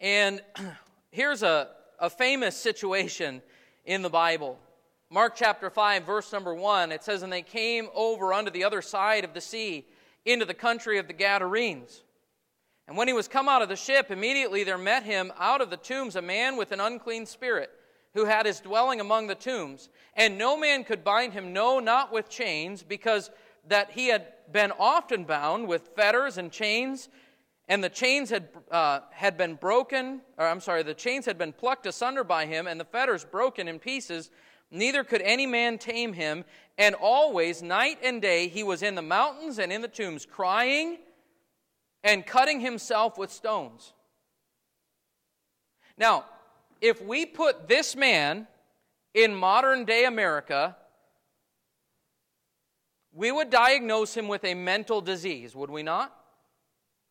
And 0.00 0.40
here's 1.10 1.42
a, 1.42 1.68
a 1.98 2.08
famous 2.08 2.56
situation 2.56 3.42
in 3.84 4.02
the 4.02 4.10
Bible. 4.10 4.58
Mark 5.10 5.34
chapter 5.34 5.70
5, 5.70 6.04
verse 6.04 6.32
number 6.32 6.54
1, 6.54 6.92
it 6.92 7.02
says, 7.02 7.22
And 7.22 7.32
they 7.32 7.42
came 7.42 7.88
over 7.94 8.32
unto 8.32 8.52
the 8.52 8.62
other 8.62 8.80
side 8.80 9.24
of 9.24 9.34
the 9.34 9.40
sea 9.40 9.86
into 10.24 10.44
the 10.44 10.54
country 10.54 10.98
of 10.98 11.06
the 11.06 11.12
Gadarenes. 11.12 12.02
And 12.86 12.96
when 12.96 13.08
he 13.08 13.14
was 13.14 13.28
come 13.28 13.48
out 13.48 13.62
of 13.62 13.68
the 13.68 13.76
ship, 13.76 14.10
immediately 14.10 14.64
there 14.64 14.78
met 14.78 15.04
him 15.04 15.32
out 15.38 15.60
of 15.60 15.70
the 15.70 15.76
tombs 15.76 16.16
a 16.16 16.22
man 16.22 16.56
with 16.56 16.72
an 16.72 16.80
unclean 16.80 17.24
spirit, 17.26 17.70
who 18.14 18.24
had 18.24 18.46
his 18.46 18.60
dwelling 18.60 19.00
among 19.00 19.28
the 19.28 19.34
tombs. 19.34 19.88
And 20.14 20.36
no 20.36 20.56
man 20.56 20.82
could 20.82 21.04
bind 21.04 21.32
him, 21.32 21.52
no, 21.52 21.78
not 21.78 22.12
with 22.12 22.28
chains, 22.28 22.82
because 22.82 23.30
that 23.68 23.92
he 23.92 24.08
had 24.08 24.26
been 24.50 24.72
often 24.78 25.24
bound 25.24 25.68
with 25.68 25.90
fetters 25.94 26.36
and 26.36 26.50
chains, 26.50 27.08
and 27.68 27.84
the 27.84 27.88
chains 27.88 28.30
had, 28.30 28.48
uh, 28.72 29.00
had 29.12 29.36
been 29.36 29.54
broken, 29.54 30.22
or 30.36 30.46
I'm 30.46 30.60
sorry, 30.60 30.82
the 30.82 30.92
chains 30.92 31.24
had 31.26 31.38
been 31.38 31.52
plucked 31.52 31.86
asunder 31.86 32.24
by 32.24 32.46
him, 32.46 32.66
and 32.66 32.80
the 32.80 32.84
fetters 32.84 33.24
broken 33.24 33.68
in 33.68 33.78
pieces. 33.78 34.30
Neither 34.70 35.04
could 35.04 35.22
any 35.22 35.46
man 35.46 35.78
tame 35.78 36.12
him. 36.12 36.44
And 36.78 36.94
always, 36.94 37.62
night 37.62 37.98
and 38.02 38.22
day, 38.22 38.48
he 38.48 38.62
was 38.62 38.82
in 38.82 38.94
the 38.94 39.02
mountains 39.02 39.58
and 39.58 39.72
in 39.72 39.82
the 39.82 39.88
tombs, 39.88 40.24
crying 40.24 40.98
and 42.02 42.24
cutting 42.24 42.60
himself 42.60 43.18
with 43.18 43.30
stones. 43.30 43.92
Now, 45.98 46.24
if 46.80 47.02
we 47.02 47.26
put 47.26 47.68
this 47.68 47.94
man 47.94 48.46
in 49.12 49.34
modern 49.34 49.84
day 49.84 50.06
America, 50.06 50.76
we 53.12 53.30
would 53.30 53.50
diagnose 53.50 54.16
him 54.16 54.28
with 54.28 54.44
a 54.44 54.54
mental 54.54 55.00
disease, 55.00 55.54
would 55.54 55.68
we 55.68 55.82
not? 55.82 56.16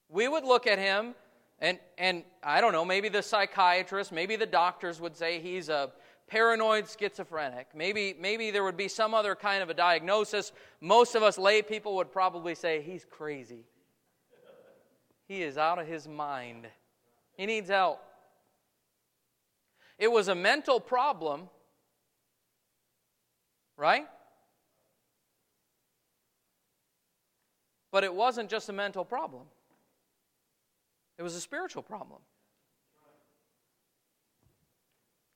We 0.07 0.27
would 0.27 0.43
look 0.43 0.65
at 0.65 0.79
him, 0.79 1.13
and, 1.59 1.77
and 1.97 2.23
I 2.41 2.61
don't 2.61 2.71
know, 2.71 2.85
maybe 2.85 3.09
the 3.09 3.21
psychiatrist, 3.21 4.11
maybe 4.11 4.35
the 4.37 4.45
doctors 4.47 4.99
would 4.99 5.15
say 5.15 5.39
he's 5.39 5.69
a 5.69 5.91
paranoid 6.29 6.87
schizophrenic. 6.87 7.67
Maybe, 7.75 8.15
maybe 8.19 8.51
there 8.51 8.63
would 8.63 8.77
be 8.77 8.87
some 8.87 9.13
other 9.13 9.35
kind 9.35 9.61
of 9.63 9.69
a 9.69 9.73
diagnosis. 9.73 10.51
Most 10.79 11.15
of 11.15 11.23
us 11.23 11.37
lay 11.37 11.61
people 11.61 11.95
would 11.95 12.11
probably 12.11 12.55
say, 12.55 12.81
he's 12.81 13.05
crazy. 13.09 13.65
He 15.27 15.41
is 15.41 15.57
out 15.57 15.79
of 15.79 15.87
his 15.87 16.07
mind. 16.07 16.67
He 17.35 17.45
needs 17.45 17.69
help. 17.69 18.01
It 19.97 20.11
was 20.11 20.27
a 20.27 20.35
mental 20.35 20.79
problem, 20.79 21.49
right? 23.75 24.07
But 27.91 28.03
it 28.03 28.13
wasn't 28.13 28.49
just 28.49 28.69
a 28.69 28.73
mental 28.73 29.03
problem, 29.03 29.43
it 31.17 31.23
was 31.23 31.35
a 31.35 31.41
spiritual 31.41 31.83
problem 31.83 32.19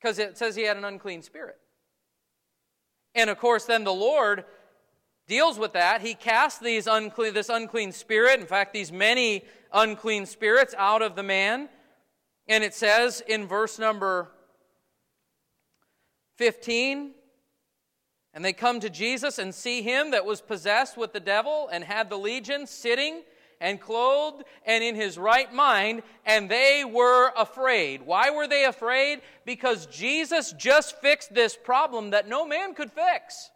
because 0.03 0.19
it 0.19 0.37
says 0.37 0.53
he 0.53 0.63
had 0.63 0.75
an 0.75 0.83
unclean 0.83 1.21
spirit. 1.21 1.57
And 3.15 3.29
of 3.29 3.39
course, 3.39 3.63
then 3.63 3.85
the 3.85 3.93
Lord 3.93 4.43
deals 5.27 5.57
with 5.57 5.73
that. 5.73 6.01
He 6.01 6.13
casts 6.13 6.59
these 6.59 6.87
unclean, 6.87 7.33
this 7.33 7.47
unclean 7.47 7.93
spirit, 7.93 8.41
in 8.41 8.45
fact, 8.45 8.73
these 8.73 8.91
many 8.91 9.45
unclean 9.71 10.25
spirits 10.25 10.75
out 10.77 11.01
of 11.01 11.15
the 11.15 11.23
man. 11.23 11.69
And 12.49 12.65
it 12.65 12.73
says 12.73 13.23
in 13.25 13.47
verse 13.47 13.79
number 13.79 14.29
15, 16.37 17.11
and 18.33 18.43
they 18.43 18.51
come 18.51 18.81
to 18.81 18.89
Jesus 18.89 19.39
and 19.39 19.55
see 19.55 19.83
him 19.83 20.11
that 20.11 20.25
was 20.25 20.41
possessed 20.41 20.97
with 20.97 21.13
the 21.13 21.21
devil 21.21 21.69
and 21.71 21.81
had 21.81 22.09
the 22.09 22.17
legion 22.17 22.67
sitting 22.67 23.21
and 23.63 23.79
clothed 23.79 24.43
and 24.65 24.83
in 24.83 24.93
his 24.93 25.17
right 25.17 25.51
mind, 25.51 26.03
and 26.25 26.51
they 26.51 26.83
were 26.85 27.31
afraid. 27.35 28.03
Why 28.05 28.29
were 28.29 28.47
they 28.47 28.65
afraid? 28.65 29.21
Because 29.45 29.87
Jesus 29.87 30.51
just 30.51 30.99
fixed 31.01 31.33
this 31.33 31.55
problem 31.55 32.11
that 32.11 32.27
no 32.27 32.45
man 32.45 32.75
could 32.75 32.91
fix. 32.91 33.49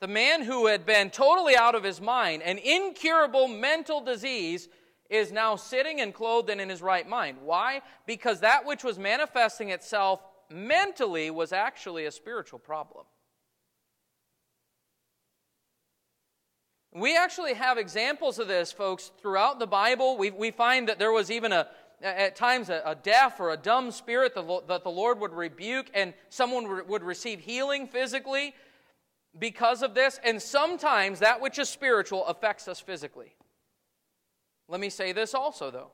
The 0.00 0.08
man 0.08 0.42
who 0.42 0.66
had 0.66 0.86
been 0.86 1.10
totally 1.10 1.56
out 1.56 1.74
of 1.74 1.84
his 1.84 2.00
mind, 2.00 2.42
an 2.42 2.58
incurable 2.58 3.48
mental 3.48 4.00
disease, 4.00 4.68
is 5.10 5.30
now 5.30 5.56
sitting 5.56 6.00
and 6.00 6.14
clothed 6.14 6.48
and 6.48 6.60
in 6.60 6.68
his 6.68 6.80
right 6.80 7.08
mind. 7.08 7.38
Why? 7.42 7.82
Because 8.06 8.40
that 8.40 8.64
which 8.64 8.82
was 8.82 8.98
manifesting 8.98 9.70
itself 9.70 10.22
mentally 10.50 11.30
was 11.30 11.52
actually 11.52 12.06
a 12.06 12.10
spiritual 12.10 12.58
problem. 12.58 13.04
We 16.92 17.16
actually 17.16 17.54
have 17.54 17.76
examples 17.76 18.38
of 18.38 18.48
this, 18.48 18.72
folks, 18.72 19.10
throughout 19.20 19.58
the 19.58 19.66
Bible. 19.66 20.16
We, 20.16 20.30
we 20.30 20.50
find 20.50 20.88
that 20.88 20.98
there 20.98 21.12
was 21.12 21.30
even 21.30 21.52
a, 21.52 21.68
at 22.02 22.34
times 22.34 22.70
a, 22.70 22.82
a 22.84 22.94
deaf 22.94 23.38
or 23.40 23.50
a 23.50 23.56
dumb 23.56 23.90
spirit 23.90 24.34
that, 24.34 24.68
that 24.68 24.84
the 24.84 24.90
Lord 24.90 25.20
would 25.20 25.32
rebuke, 25.32 25.90
and 25.94 26.14
someone 26.30 26.86
would 26.88 27.02
receive 27.02 27.40
healing 27.40 27.86
physically 27.86 28.54
because 29.38 29.82
of 29.82 29.94
this. 29.94 30.18
And 30.24 30.40
sometimes 30.40 31.20
that 31.20 31.40
which 31.40 31.58
is 31.58 31.68
spiritual 31.68 32.24
affects 32.26 32.68
us 32.68 32.80
physically. 32.80 33.34
Let 34.66 34.80
me 34.80 34.88
say 34.88 35.12
this 35.12 35.34
also, 35.34 35.70
though. 35.70 35.90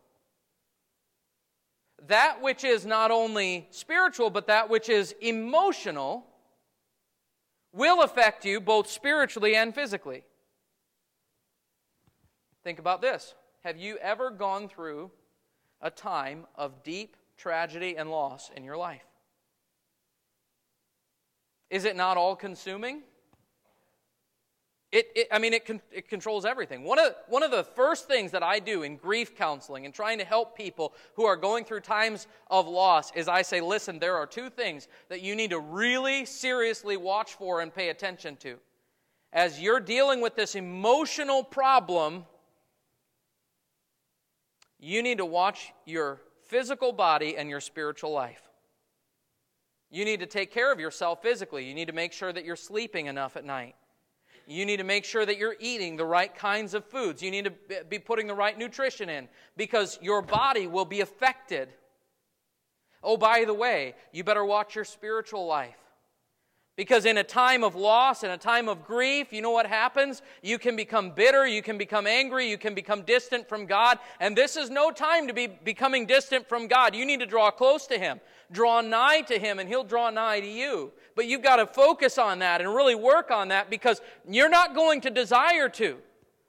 That 2.07 2.41
which 2.41 2.65
is 2.65 2.87
not 2.87 3.11
only 3.11 3.67
spiritual, 3.71 4.31
but 4.31 4.47
that 4.47 4.69
which 4.69 4.89
is 4.89 5.15
emotional 5.21 6.27
will 7.73 8.03
affect 8.03 8.45
you 8.45 8.61
both 8.61 8.89
spiritually 8.89 9.57
and 9.57 9.75
physically. 9.75 10.23
Think 12.65 12.79
about 12.79 13.03
this. 13.03 13.35
Have 13.63 13.77
you 13.77 13.99
ever 13.99 14.31
gone 14.31 14.69
through 14.69 15.11
a 15.83 15.91
time 15.91 16.47
of 16.57 16.83
deep 16.83 17.17
tragedy 17.37 17.97
and 17.97 18.11
loss 18.11 18.51
in 18.57 18.65
your 18.65 18.77
life? 18.77 19.05
Is 21.69 21.85
it 21.85 21.95
not 21.95 22.17
all 22.17 22.35
consuming? 22.35 23.03
It, 24.93 25.09
it, 25.17 25.29
I 25.33 25.41
mean, 25.41 25.53
it, 25.53 25.67
con- 25.67 25.83
it 25.91 26.09
controls 26.09 26.45
everything. 26.45 26.85
One 26.85 27.01
of, 27.01 27.15
one 27.29 27.43
of 27.43 27.51
the 27.51 27.65
first 27.65 28.07
things 28.07 28.31
that 28.31 28.45
I 28.45 28.61
do 28.61 28.83
in 28.83 28.97
grief 28.97 29.37
counseling 29.37 29.85
and 29.85 29.93
trying 29.93 30.19
to 30.19 30.25
help 30.25 30.57
people 30.57 30.95
who 31.17 31.25
are 31.25 31.37
going 31.37 31.65
through 31.65 31.81
times 31.81 32.29
of 32.49 32.69
loss 32.69 33.11
is 33.17 33.27
I 33.27 33.43
say, 33.43 33.61
listen, 33.61 33.99
there 33.99 34.17
are 34.17 34.27
two 34.27 34.49
things 34.49 34.87
that 35.09 35.21
you 35.21 35.35
need 35.35 35.51
to 35.51 35.59
really 35.59 36.25
seriously 36.25 36.97
watch 36.97 37.35
for 37.35 37.61
and 37.61 37.75
pay 37.75 37.89
attention 37.89 38.37
to. 38.37 38.57
As 39.33 39.61
you're 39.61 39.81
dealing 39.81 40.21
with 40.21 40.37
this 40.37 40.55
emotional 40.55 41.43
problem, 41.43 42.25
you 44.85 45.03
need 45.03 45.19
to 45.19 45.25
watch 45.25 45.73
your 45.87 46.21
physical 46.47 46.93
body 46.93 47.39
and 47.39 47.49
your 47.49 47.61
spiritual 47.61 48.13
life. 48.13 48.43
You 49.91 50.05
need 50.05 50.21
to 50.21 50.27
take 50.27 50.53
care 50.53 50.71
of 50.71 50.79
yourself 50.79 51.23
physically. 51.23 51.67
You 51.67 51.75
need 51.75 51.87
to 51.87 51.95
make 51.95 52.13
sure 52.13 52.33
that 52.33 52.45
you're 52.45 52.55
sleeping 52.55 53.07
enough 53.07 53.37
at 53.37 53.47
night. 53.47 53.77
You 54.47 54.67
need 54.67 54.77
to 54.77 54.85
make 54.85 55.07
sure 55.07 55.25
that 55.25 55.39
you're 55.39 55.57
eating 55.59 55.97
the 55.97 56.05
right 56.05 56.35
kinds 56.35 56.75
of 56.75 56.85
foods. 56.85 57.23
You 57.23 57.31
need 57.31 57.47
to 57.47 57.85
be 57.85 57.99
putting 57.99 58.27
the 58.27 58.35
right 58.35 58.59
nutrition 58.59 59.09
in 59.09 59.29
because 59.57 59.99
your 60.03 60.21
body 60.21 60.67
will 60.67 60.85
be 60.85 61.01
affected. 61.01 61.71
Oh, 63.03 63.17
by 63.17 63.45
the 63.47 63.55
way, 63.55 63.95
you 64.13 64.23
better 64.23 64.45
watch 64.45 64.75
your 64.75 64.85
spiritual 64.85 65.47
life. 65.47 65.79
Because 66.77 67.07
in 67.07 67.19
a 67.19 67.23
time 67.23 67.63
of 67.63 67.77
loss, 67.77 68.25
in 68.25 68.31
a 68.31 68.39
time 68.39 68.69
of 68.69 68.85
grief, 68.85 69.33
you 69.33 69.41
know 69.41 69.53
what 69.53 69.67
happens? 69.67 70.23
You 70.43 70.59
can 70.59 70.75
become 70.75 71.11
bitter, 71.11 71.47
you 71.47 71.63
can 71.63 71.79
become 71.79 72.05
angry, 72.05 72.51
you 72.51 72.59
can 72.59 72.75
become 72.75 73.03
distant 73.03 73.49
from 73.49 73.67
God. 73.67 73.99
And 74.19 74.37
this 74.37 74.57
is 74.57 74.71
no 74.71 74.91
time 74.91 75.29
to 75.29 75.33
be 75.33 75.47
becoming 75.47 76.05
distant 76.05 76.49
from 76.49 76.67
God. 76.67 76.97
You 76.97 77.07
need 77.07 77.21
to 77.21 77.27
draw 77.27 77.53
close 77.53 77.87
to 77.87 77.99
Him, 77.99 78.21
draw 78.51 78.81
nigh 78.81 79.21
to 79.23 79.39
Him, 79.39 79.61
and 79.61 79.69
He'll 79.69 79.85
draw 79.85 80.11
nigh 80.11 80.41
to 80.41 80.49
you. 80.49 80.93
But 81.15 81.27
you've 81.27 81.43
got 81.43 81.57
to 81.57 81.67
focus 81.67 82.19
on 82.19 82.41
that 82.41 82.61
and 82.61 82.75
really 82.75 82.97
work 82.97 83.31
on 83.31 83.49
that 83.49 83.71
because 83.71 84.01
you're 84.29 84.49
not 84.49 84.75
going 84.75 85.01
to 85.03 85.11
desire 85.11 85.69
to. 85.69 85.99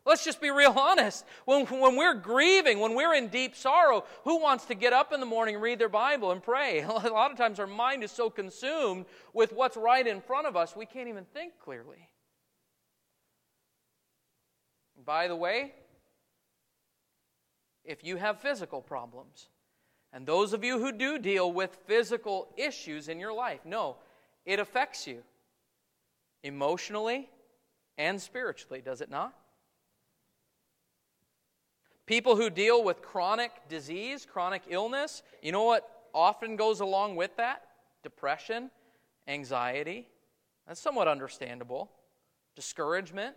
Let's 0.05 0.23
just 0.23 0.39
be 0.39 0.51
real 0.51 0.71
honest. 0.77 1.25
When, 1.45 1.65
when 1.65 1.95
we're 1.95 2.13
grieving, 2.13 2.79
when 2.79 2.93
we're 2.93 3.15
in 3.15 3.29
deep 3.29 3.55
sorrow, 3.55 4.05
who 4.23 4.39
wants 4.39 4.65
to 4.65 4.75
get 4.75 4.93
up 4.93 5.11
in 5.11 5.19
the 5.19 5.25
morning, 5.25 5.57
read 5.57 5.79
their 5.79 5.89
Bible, 5.89 6.31
and 6.31 6.43
pray? 6.43 6.81
A 6.87 6.91
lot 6.91 7.31
of 7.31 7.37
times 7.37 7.59
our 7.59 7.65
mind 7.65 8.03
is 8.03 8.11
so 8.11 8.29
consumed 8.29 9.05
with 9.33 9.51
what's 9.51 9.75
right 9.75 10.05
in 10.05 10.21
front 10.21 10.45
of 10.45 10.55
us, 10.55 10.75
we 10.75 10.85
can't 10.85 11.09
even 11.09 11.25
think 11.33 11.53
clearly. 11.59 12.09
By 15.03 15.27
the 15.27 15.35
way, 15.35 15.73
if 17.83 18.03
you 18.03 18.17
have 18.17 18.39
physical 18.39 18.81
problems, 18.81 19.49
and 20.13 20.25
those 20.25 20.53
of 20.53 20.63
you 20.63 20.79
who 20.79 20.91
do 20.91 21.17
deal 21.17 21.51
with 21.51 21.77
physical 21.87 22.47
issues 22.57 23.09
in 23.09 23.19
your 23.19 23.33
life, 23.33 23.65
know 23.65 23.97
it 24.45 24.59
affects 24.59 25.07
you 25.07 25.23
emotionally 26.43 27.27
and 27.97 28.21
spiritually, 28.21 28.81
does 28.81 29.01
it 29.01 29.09
not? 29.09 29.33
People 32.05 32.35
who 32.35 32.49
deal 32.49 32.83
with 32.83 33.01
chronic 33.01 33.51
disease, 33.67 34.27
chronic 34.31 34.61
illness, 34.69 35.23
you 35.41 35.51
know 35.51 35.63
what 35.63 35.89
often 36.13 36.55
goes 36.55 36.79
along 36.79 37.15
with 37.15 37.35
that? 37.37 37.63
Depression, 38.03 38.69
anxiety. 39.27 40.07
That's 40.67 40.79
somewhat 40.79 41.07
understandable. 41.07 41.89
Discouragement. 42.55 43.35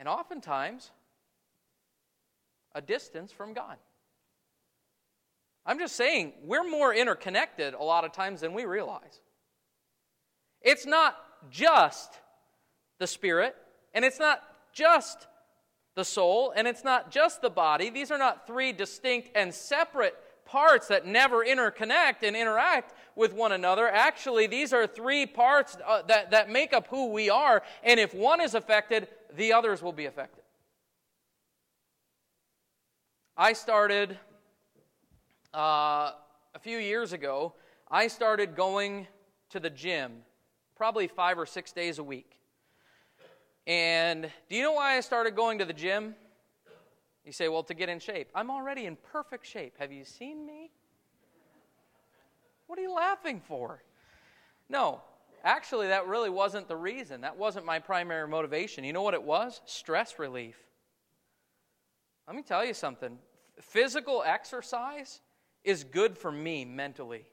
And 0.00 0.08
oftentimes, 0.08 0.90
a 2.74 2.80
distance 2.80 3.32
from 3.32 3.54
God. 3.54 3.76
I'm 5.64 5.78
just 5.78 5.96
saying, 5.96 6.32
we're 6.44 6.68
more 6.68 6.94
interconnected 6.94 7.74
a 7.74 7.82
lot 7.82 8.04
of 8.04 8.12
times 8.12 8.40
than 8.40 8.52
we 8.52 8.64
realize. 8.64 9.20
It's 10.62 10.86
not 10.86 11.16
just 11.50 12.20
the 12.98 13.06
spirit, 13.06 13.56
and 13.96 14.04
it's 14.04 14.20
not 14.20 14.42
just 14.74 15.26
the 15.94 16.04
soul, 16.04 16.52
and 16.54 16.68
it's 16.68 16.84
not 16.84 17.10
just 17.10 17.40
the 17.40 17.48
body. 17.48 17.88
These 17.88 18.10
are 18.10 18.18
not 18.18 18.46
three 18.46 18.70
distinct 18.70 19.30
and 19.34 19.52
separate 19.52 20.14
parts 20.44 20.88
that 20.88 21.06
never 21.06 21.42
interconnect 21.42 22.22
and 22.22 22.36
interact 22.36 22.92
with 23.16 23.32
one 23.32 23.52
another. 23.52 23.88
Actually, 23.88 24.46
these 24.46 24.74
are 24.74 24.86
three 24.86 25.24
parts 25.24 25.78
uh, 25.84 26.02
that, 26.02 26.30
that 26.30 26.50
make 26.50 26.74
up 26.74 26.88
who 26.88 27.10
we 27.10 27.30
are, 27.30 27.62
and 27.82 27.98
if 27.98 28.14
one 28.14 28.42
is 28.42 28.54
affected, 28.54 29.08
the 29.34 29.54
others 29.54 29.82
will 29.82 29.92
be 29.92 30.04
affected. 30.04 30.44
I 33.34 33.54
started 33.54 34.18
uh, 35.54 36.12
a 36.54 36.58
few 36.60 36.76
years 36.76 37.14
ago, 37.14 37.54
I 37.90 38.08
started 38.08 38.54
going 38.54 39.06
to 39.50 39.58
the 39.58 39.70
gym 39.70 40.18
probably 40.76 41.08
five 41.08 41.38
or 41.38 41.46
six 41.46 41.72
days 41.72 41.98
a 41.98 42.04
week. 42.04 42.36
And 43.66 44.30
do 44.48 44.56
you 44.56 44.62
know 44.62 44.72
why 44.72 44.96
I 44.96 45.00
started 45.00 45.34
going 45.34 45.58
to 45.58 45.64
the 45.64 45.72
gym? 45.72 46.14
You 47.24 47.32
say, 47.32 47.48
well, 47.48 47.64
to 47.64 47.74
get 47.74 47.88
in 47.88 47.98
shape. 47.98 48.28
I'm 48.34 48.50
already 48.50 48.86
in 48.86 48.96
perfect 48.96 49.46
shape. 49.46 49.74
Have 49.78 49.90
you 49.90 50.04
seen 50.04 50.46
me? 50.46 50.70
What 52.68 52.78
are 52.78 52.82
you 52.82 52.94
laughing 52.94 53.40
for? 53.40 53.82
No, 54.68 55.00
actually, 55.42 55.88
that 55.88 56.06
really 56.06 56.30
wasn't 56.30 56.68
the 56.68 56.76
reason. 56.76 57.22
That 57.22 57.36
wasn't 57.36 57.66
my 57.66 57.80
primary 57.80 58.28
motivation. 58.28 58.84
You 58.84 58.92
know 58.92 59.02
what 59.02 59.14
it 59.14 59.22
was? 59.22 59.60
Stress 59.66 60.18
relief. 60.18 60.56
Let 62.26 62.36
me 62.36 62.42
tell 62.42 62.64
you 62.64 62.74
something 62.74 63.18
physical 63.60 64.22
exercise 64.24 65.20
is 65.64 65.82
good 65.82 66.16
for 66.18 66.30
me 66.30 66.64
mentally. 66.64 67.26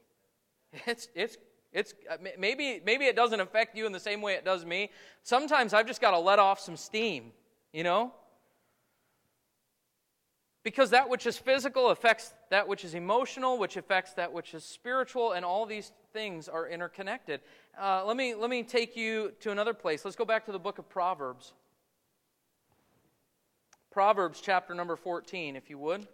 It's, 0.86 1.08
it's 1.14 1.36
it's 1.74 1.92
uh, 2.10 2.16
maybe 2.38 2.80
maybe 2.86 3.04
it 3.04 3.16
doesn't 3.16 3.40
affect 3.40 3.76
you 3.76 3.84
in 3.84 3.92
the 3.92 4.00
same 4.00 4.22
way 4.22 4.34
it 4.34 4.44
does 4.44 4.64
me. 4.64 4.90
Sometimes 5.24 5.74
I've 5.74 5.86
just 5.86 6.00
got 6.00 6.12
to 6.12 6.18
let 6.18 6.38
off 6.38 6.60
some 6.60 6.76
steam, 6.76 7.32
you 7.72 7.82
know? 7.82 8.12
Because 10.62 10.90
that 10.90 11.10
which 11.10 11.26
is 11.26 11.36
physical 11.36 11.90
affects 11.90 12.32
that 12.48 12.66
which 12.66 12.84
is 12.84 12.94
emotional, 12.94 13.58
which 13.58 13.76
affects 13.76 14.14
that 14.14 14.32
which 14.32 14.54
is 14.54 14.64
spiritual, 14.64 15.32
and 15.32 15.44
all 15.44 15.66
these 15.66 15.92
things 16.14 16.48
are 16.48 16.66
interconnected. 16.66 17.40
Uh, 17.78 18.02
let, 18.06 18.16
me, 18.16 18.34
let 18.34 18.48
me 18.48 18.62
take 18.62 18.96
you 18.96 19.32
to 19.40 19.50
another 19.50 19.74
place. 19.74 20.06
Let's 20.06 20.16
go 20.16 20.24
back 20.24 20.46
to 20.46 20.52
the 20.52 20.58
book 20.58 20.78
of 20.78 20.88
Proverbs. 20.88 21.52
Proverbs 23.90 24.40
chapter 24.42 24.74
number 24.74 24.96
14, 24.96 25.54
if 25.54 25.68
you 25.68 25.76
would. 25.76 26.06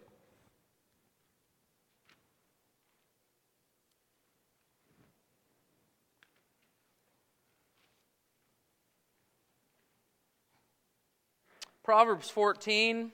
Proverbs 11.83 12.29
14, 12.29 13.11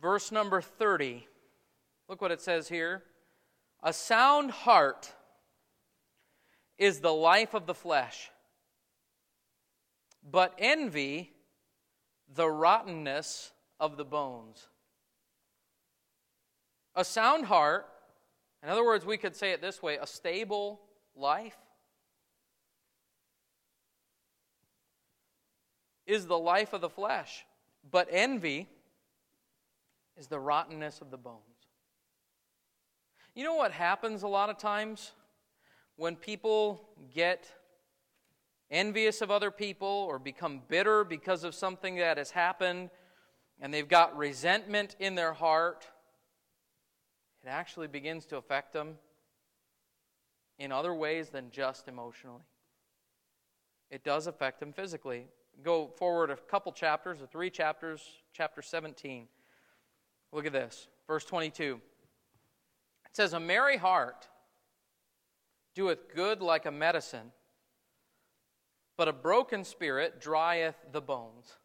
verse 0.00 0.30
number 0.30 0.60
30. 0.60 1.26
Look 2.08 2.22
what 2.22 2.30
it 2.30 2.40
says 2.40 2.68
here. 2.68 3.02
A 3.82 3.92
sound 3.92 4.50
heart 4.50 5.12
is 6.78 7.00
the 7.00 7.12
life 7.12 7.54
of 7.54 7.66
the 7.66 7.74
flesh, 7.74 8.30
but 10.28 10.54
envy, 10.58 11.32
the 12.32 12.48
rottenness 12.48 13.52
of 13.80 13.96
the 13.96 14.04
bones. 14.04 14.68
A 16.94 17.04
sound 17.04 17.46
heart, 17.46 17.86
in 18.62 18.68
other 18.68 18.84
words, 18.84 19.04
we 19.04 19.16
could 19.16 19.34
say 19.34 19.50
it 19.52 19.60
this 19.60 19.82
way 19.82 19.96
a 19.96 20.06
stable 20.06 20.80
life, 21.16 21.56
is 26.08 26.26
the 26.26 26.38
life 26.38 26.72
of 26.72 26.80
the 26.80 26.88
flesh, 26.88 27.44
but 27.88 28.08
envy 28.10 28.66
is 30.16 30.26
the 30.26 30.40
rottenness 30.40 31.00
of 31.00 31.10
the 31.10 31.18
bones. 31.18 31.42
You 33.34 33.44
know 33.44 33.54
what 33.54 33.70
happens 33.70 34.22
a 34.24 34.28
lot 34.28 34.48
of 34.48 34.56
times 34.56 35.12
when 35.96 36.16
people 36.16 36.88
get 37.14 37.46
envious 38.70 39.20
of 39.20 39.30
other 39.30 39.50
people 39.50 39.86
or 39.86 40.18
become 40.18 40.62
bitter 40.66 41.04
because 41.04 41.44
of 41.44 41.54
something 41.54 41.96
that 41.96 42.16
has 42.16 42.30
happened 42.30 42.90
and 43.60 43.72
they've 43.72 43.86
got 43.86 44.16
resentment 44.16 44.96
in 44.98 45.14
their 45.14 45.34
heart? 45.34 45.86
It 47.44 47.48
actually 47.48 47.86
begins 47.86 48.24
to 48.26 48.38
affect 48.38 48.72
them 48.72 48.96
in 50.58 50.72
other 50.72 50.94
ways 50.94 51.28
than 51.28 51.50
just 51.50 51.86
emotionally. 51.86 52.42
It 53.90 54.04
does 54.04 54.26
affect 54.26 54.58
them 54.58 54.72
physically 54.72 55.26
go 55.62 55.88
forward 55.96 56.30
a 56.30 56.36
couple 56.36 56.72
chapters, 56.72 57.20
or 57.20 57.26
three 57.26 57.50
chapters, 57.50 58.02
chapter 58.32 58.62
17. 58.62 59.26
Look 60.32 60.46
at 60.46 60.52
this, 60.52 60.88
verse 61.06 61.24
22. 61.24 61.80
It 63.06 63.16
says, 63.16 63.32
A 63.32 63.40
merry 63.40 63.76
heart 63.76 64.28
doeth 65.74 66.14
good 66.14 66.40
like 66.40 66.66
a 66.66 66.70
medicine, 66.70 67.32
but 68.96 69.08
a 69.08 69.12
broken 69.12 69.64
spirit 69.64 70.20
drieth 70.20 70.76
the 70.92 71.00
bones. 71.00 71.56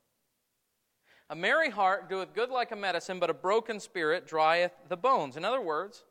A 1.30 1.36
merry 1.36 1.70
heart 1.70 2.10
doeth 2.10 2.34
good 2.34 2.50
like 2.50 2.72
a 2.72 2.76
medicine, 2.76 3.20
but 3.20 3.30
a 3.30 3.34
broken 3.34 3.80
spirit 3.80 4.28
drieth 4.28 4.72
the 4.88 4.98
bones. 4.98 5.36
In 5.36 5.44
other 5.44 5.62
words, 5.62 6.04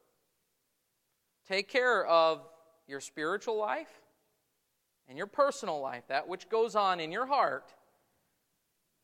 take 1.46 1.68
care 1.68 2.04
of 2.06 2.40
your 2.88 3.00
spiritual 3.00 3.56
life 3.56 4.01
and 5.08 5.18
your 5.18 5.26
personal 5.26 5.80
life, 5.80 6.04
that 6.08 6.28
which 6.28 6.48
goes 6.48 6.74
on 6.74 7.00
in 7.00 7.12
your 7.12 7.26
heart, 7.26 7.74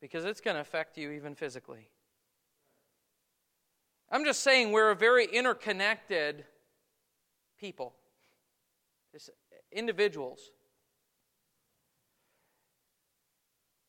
because 0.00 0.24
it's 0.24 0.40
going 0.40 0.54
to 0.54 0.60
affect 0.60 0.96
you 0.96 1.10
even 1.10 1.34
physically. 1.34 1.90
I'm 4.10 4.24
just 4.24 4.42
saying 4.42 4.72
we're 4.72 4.90
a 4.90 4.96
very 4.96 5.26
interconnected 5.26 6.44
people, 7.58 7.94
individuals. 9.70 10.50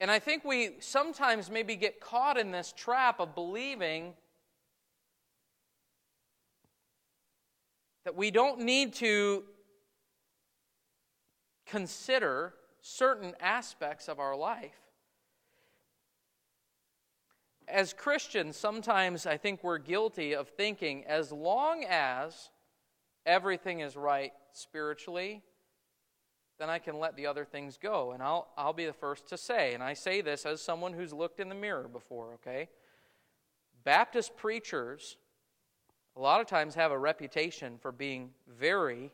And 0.01 0.09
I 0.09 0.19
think 0.19 0.43
we 0.45 0.77
sometimes 0.79 1.49
maybe 1.49 1.75
get 1.75 1.99
caught 1.99 2.37
in 2.37 2.51
this 2.51 2.73
trap 2.75 3.19
of 3.19 3.35
believing 3.35 4.13
that 8.05 8.15
we 8.15 8.31
don't 8.31 8.61
need 8.61 8.93
to 8.95 9.43
consider 11.69 12.53
certain 12.81 13.33
aspects 13.39 14.07
of 14.07 14.19
our 14.19 14.35
life. 14.35 14.79
As 17.67 17.93
Christians, 17.93 18.57
sometimes 18.57 19.27
I 19.27 19.37
think 19.37 19.63
we're 19.63 19.77
guilty 19.77 20.33
of 20.33 20.49
thinking 20.49 21.05
as 21.05 21.31
long 21.31 21.85
as 21.87 22.49
everything 23.25 23.81
is 23.81 23.95
right 23.95 24.33
spiritually, 24.53 25.43
then 26.57 26.69
I 26.69 26.79
can 26.79 26.97
let 26.97 27.15
the 27.15 27.27
other 27.27 27.45
things 27.45 27.77
go. 27.77 28.11
And 28.11 28.23
I'll, 28.23 28.47
I'll 28.57 28.73
be 28.73 28.87
the 28.87 28.93
first 28.93 29.27
to 29.27 29.37
say, 29.37 29.75
and 29.75 29.83
I 29.83 29.93
say 29.93 30.21
this 30.21 30.45
as 30.45 30.61
someone 30.61 30.93
who's 30.93 31.13
looked 31.13 31.39
in 31.39 31.47
the 31.47 31.55
mirror 31.55 31.87
before, 31.87 32.33
okay? 32.33 32.69
Baptist 33.83 34.35
preachers, 34.35 35.17
a 36.15 36.19
lot 36.19 36.41
of 36.41 36.47
times, 36.47 36.73
have 36.73 36.91
a 36.91 36.97
reputation 36.97 37.77
for 37.79 37.91
being 37.91 38.31
very 38.47 39.11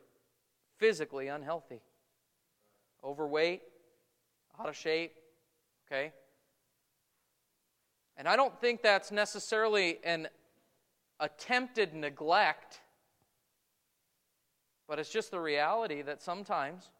physically 0.78 1.28
unhealthy 1.28 1.82
overweight, 3.04 3.62
out 4.58 4.68
of 4.68 4.76
shape, 4.76 5.14
okay? 5.86 6.12
And 8.16 8.26
I 8.26 8.36
don't 8.36 8.58
think 8.60 8.82
that's 8.82 9.12
necessarily 9.12 9.98
an 10.04 10.28
attempted 11.20 11.94
neglect, 11.94 12.80
but 14.88 14.98
it's 14.98 15.10
just 15.10 15.30
the 15.30 15.40
reality 15.40 16.02
that 16.02 16.22
sometimes, 16.22 16.90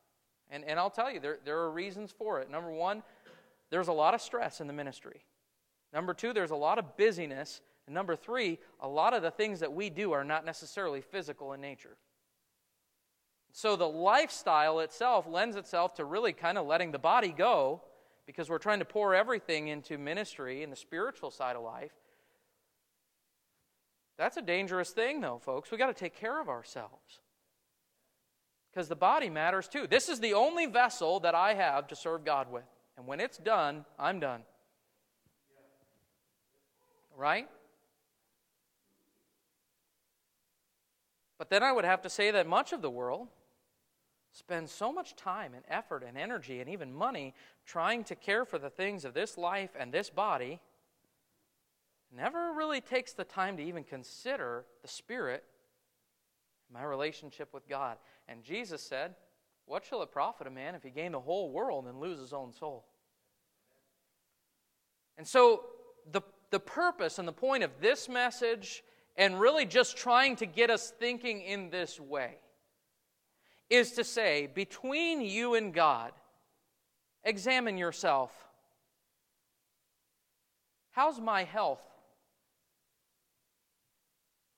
and, 0.51 0.65
and 0.65 0.79
I'll 0.79 0.91
tell 0.91 1.11
you, 1.11 1.21
there, 1.21 1.39
there 1.45 1.59
are 1.59 1.71
reasons 1.71 2.13
for 2.17 2.41
it. 2.41 2.51
Number 2.51 2.71
one, 2.71 3.03
there's 3.71 3.89
a 3.89 3.93
lot 3.93 4.15
of 4.15 4.21
stress 4.21 4.61
in 4.61 4.67
the 4.67 4.73
ministry. 4.73 5.25
Number 5.93 6.15
two, 6.15 6.33
there's 6.33 6.51
a 6.51 6.57
lot 6.57 6.79
of 6.79 6.97
busyness. 6.97 7.61
And 7.87 7.95
number 7.95 8.17
three, 8.17 8.59
a 8.81 8.89
lot 8.89 9.15
of 9.15 9.23
the 9.23 9.31
things 9.31 9.61
that 9.61 9.73
we 9.73 9.91
do 9.91 10.13
are 10.13 10.25
not 10.25 10.45
necessarily 10.45 11.01
physical 11.01 11.53
in 11.53 11.61
nature. 11.61 11.97
So 13.57 13.75
the 13.75 13.89
lifestyle 13.89 14.81
itself 14.81 15.27
lends 15.27 15.57
itself 15.57 15.95
to 15.95 16.05
really 16.05 16.35
kind 16.35 16.59
of 16.59 16.67
letting 16.67 16.93
the 16.93 16.99
body 16.99 17.31
go 17.31 17.81
because 18.27 18.51
we're 18.51 18.59
trying 18.59 18.81
to 18.81 18.85
pour 18.85 19.15
everything 19.15 19.69
into 19.69 19.97
ministry 19.97 20.63
and 20.63 20.71
the 20.71 20.77
spiritual 20.77 21.31
side 21.31 21.57
of 21.57 21.63
life. 21.63 21.95
That's 24.19 24.37
a 24.37 24.43
dangerous 24.43 24.91
thing, 24.91 25.23
though, 25.23 25.39
folks. 25.39 25.71
We've 25.71 25.81
got 25.81 25.87
to 25.87 25.95
take 25.95 26.15
care 26.15 26.39
of 26.39 26.51
ourselves 26.51 27.21
because 28.71 28.89
the 28.89 28.95
body 28.95 29.31
matters 29.31 29.69
too. 29.69 29.87
This 29.87 30.11
is 30.11 30.21
the 30.21 30.35
only 30.35 30.67
vessel 30.67 31.21
that 31.21 31.35
I 31.35 31.55
have 31.55 31.87
to 31.87 31.97
serve 31.97 32.27
God 32.27 32.53
with. 32.53 32.69
And 32.99 33.07
when 33.07 33.21
it's 33.21 33.39
done, 33.39 33.87
I'm 33.99 34.21
done. 34.21 34.43
Right? 37.17 37.49
But 41.39 41.49
then 41.49 41.63
I 41.63 41.73
would 41.73 41.87
have 41.87 42.03
to 42.03 42.11
say 42.11 42.31
that 42.33 42.47
much 42.47 42.75
of 42.75 42.83
the 42.83 42.91
world 42.91 43.29
spend 44.37 44.69
so 44.69 44.93
much 44.93 45.17
time 45.17 45.55
and 45.55 45.65
effort 45.69 46.05
and 46.07 46.19
energy 46.19 46.61
and 46.61 46.69
even 46.69 46.93
money 46.93 47.35
trying 47.65 48.05
to 48.05 48.15
care 48.15 48.45
for 48.45 48.59
the 48.59 48.69
things 48.69 49.05
of 49.05 49.15
this 49.15 49.39
life 49.39 49.71
and 49.79 49.93
this 49.93 50.11
body 50.11 50.61
never 52.15 52.53
really 52.53 52.83
takes 52.83 53.15
the 53.15 53.25
time 53.25 53.57
to 53.57 53.63
even 53.63 53.83
consider 53.83 54.67
the 54.83 54.89
spirit 54.89 55.43
my 56.73 56.83
relationship 56.83 57.55
with 57.55 57.67
god. 57.67 57.97
And 58.29 58.43
jesus 58.43 58.83
said 58.83 59.15
what 59.65 59.85
shall 59.85 60.03
it 60.03 60.13
profit 60.13 60.47
a 60.47 60.51
man 60.51 60.75
if 60.75 60.83
he 60.83 60.91
gain 60.91 61.13
the 61.13 61.21
whole 61.21 61.51
world 61.51 61.87
and 61.87 61.99
lose 61.99 62.21
his 62.21 62.33
own 62.33 62.53
soul? 62.53 62.85
And 65.19 65.27
so 65.27 65.63
the, 66.13 66.21
the 66.51 66.61
purpose 66.61 67.19
and 67.19 67.27
the 67.27 67.33
point 67.33 67.65
of 67.65 67.73
this 67.81 68.09
message 68.09 68.85
and 69.17 69.41
really 69.41 69.65
just 69.65 69.97
trying 69.97 70.37
to 70.37 70.47
get 70.47 70.71
us 70.71 70.93
thinking 71.01 71.41
in 71.41 71.71
this 71.71 71.99
way 71.99 72.37
is 73.69 73.93
to 73.93 74.05
say, 74.05 74.47
between 74.47 75.21
you 75.21 75.55
and 75.55 75.75
God, 75.75 76.13
examine 77.25 77.77
yourself. 77.77 78.33
How's 80.93 81.21
my 81.21 81.45
health? 81.45 81.83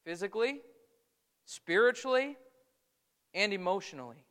Physically, 0.05 0.61
spiritually, 1.47 2.37
and 3.35 3.53
emotionally. 3.53 4.25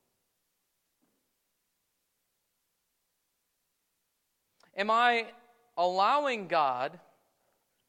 Am 4.76 4.92
I 4.92 5.26
allowing 5.76 6.48
God 6.48 7.00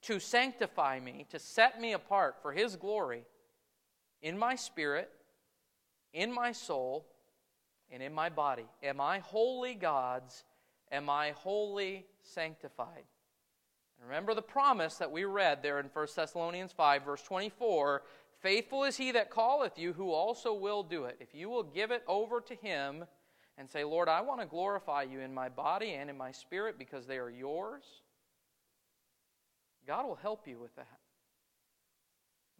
to 0.02 0.18
sanctify 0.18 1.00
me, 1.00 1.26
to 1.30 1.38
set 1.38 1.80
me 1.80 1.92
apart 1.92 2.36
for 2.40 2.52
His 2.52 2.76
glory 2.76 3.24
in 4.22 4.38
my 4.38 4.54
spirit 4.54 5.10
in 6.12 6.32
my 6.32 6.52
soul 6.52 7.06
and 7.90 8.02
in 8.02 8.12
my 8.12 8.28
body. 8.28 8.66
Am 8.82 9.00
I 9.00 9.20
wholly 9.20 9.74
God's? 9.74 10.44
Am 10.90 11.08
I 11.10 11.32
wholly 11.32 12.06
sanctified? 12.22 13.04
remember 14.00 14.32
the 14.32 14.40
promise 14.40 14.94
that 14.96 15.10
we 15.10 15.24
read 15.24 15.60
there 15.60 15.80
in 15.80 15.86
1 15.86 16.06
Thessalonians 16.14 16.72
5, 16.72 17.04
verse 17.04 17.22
24 17.22 18.02
Faithful 18.40 18.84
is 18.84 18.96
he 18.96 19.10
that 19.12 19.32
calleth 19.32 19.78
you, 19.78 19.92
who 19.92 20.12
also 20.12 20.54
will 20.54 20.84
do 20.84 21.04
it. 21.04 21.16
If 21.18 21.34
you 21.34 21.48
will 21.48 21.64
give 21.64 21.90
it 21.90 22.04
over 22.06 22.40
to 22.42 22.54
him 22.54 23.04
and 23.56 23.68
say, 23.68 23.82
Lord, 23.82 24.08
I 24.08 24.20
want 24.20 24.40
to 24.40 24.46
glorify 24.46 25.02
you 25.02 25.20
in 25.20 25.34
my 25.34 25.48
body 25.48 25.94
and 25.94 26.08
in 26.08 26.16
my 26.16 26.30
spirit 26.30 26.78
because 26.78 27.06
they 27.06 27.18
are 27.18 27.30
yours, 27.30 27.82
God 29.86 30.06
will 30.06 30.14
help 30.14 30.46
you 30.46 30.60
with 30.60 30.74
that. 30.76 30.97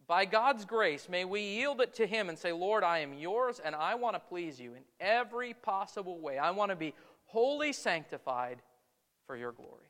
By 0.09 0.25
God's 0.25 0.65
grace, 0.65 1.07
may 1.07 1.23
we 1.23 1.41
yield 1.41 1.81
it 1.81 1.93
to 1.93 2.07
Him 2.07 2.29
and 2.29 2.37
say, 2.37 2.51
Lord, 2.51 2.83
I 2.83 2.97
am 2.97 3.13
yours 3.13 3.61
and 3.63 3.75
I 3.75 3.93
want 3.93 4.15
to 4.15 4.19
please 4.19 4.59
you 4.59 4.73
in 4.73 4.81
every 4.99 5.53
possible 5.53 6.17
way. 6.19 6.39
I 6.39 6.49
want 6.49 6.71
to 6.71 6.75
be 6.75 6.95
wholly 7.27 7.71
sanctified 7.71 8.57
for 9.27 9.37
your 9.37 9.51
glory. 9.51 9.88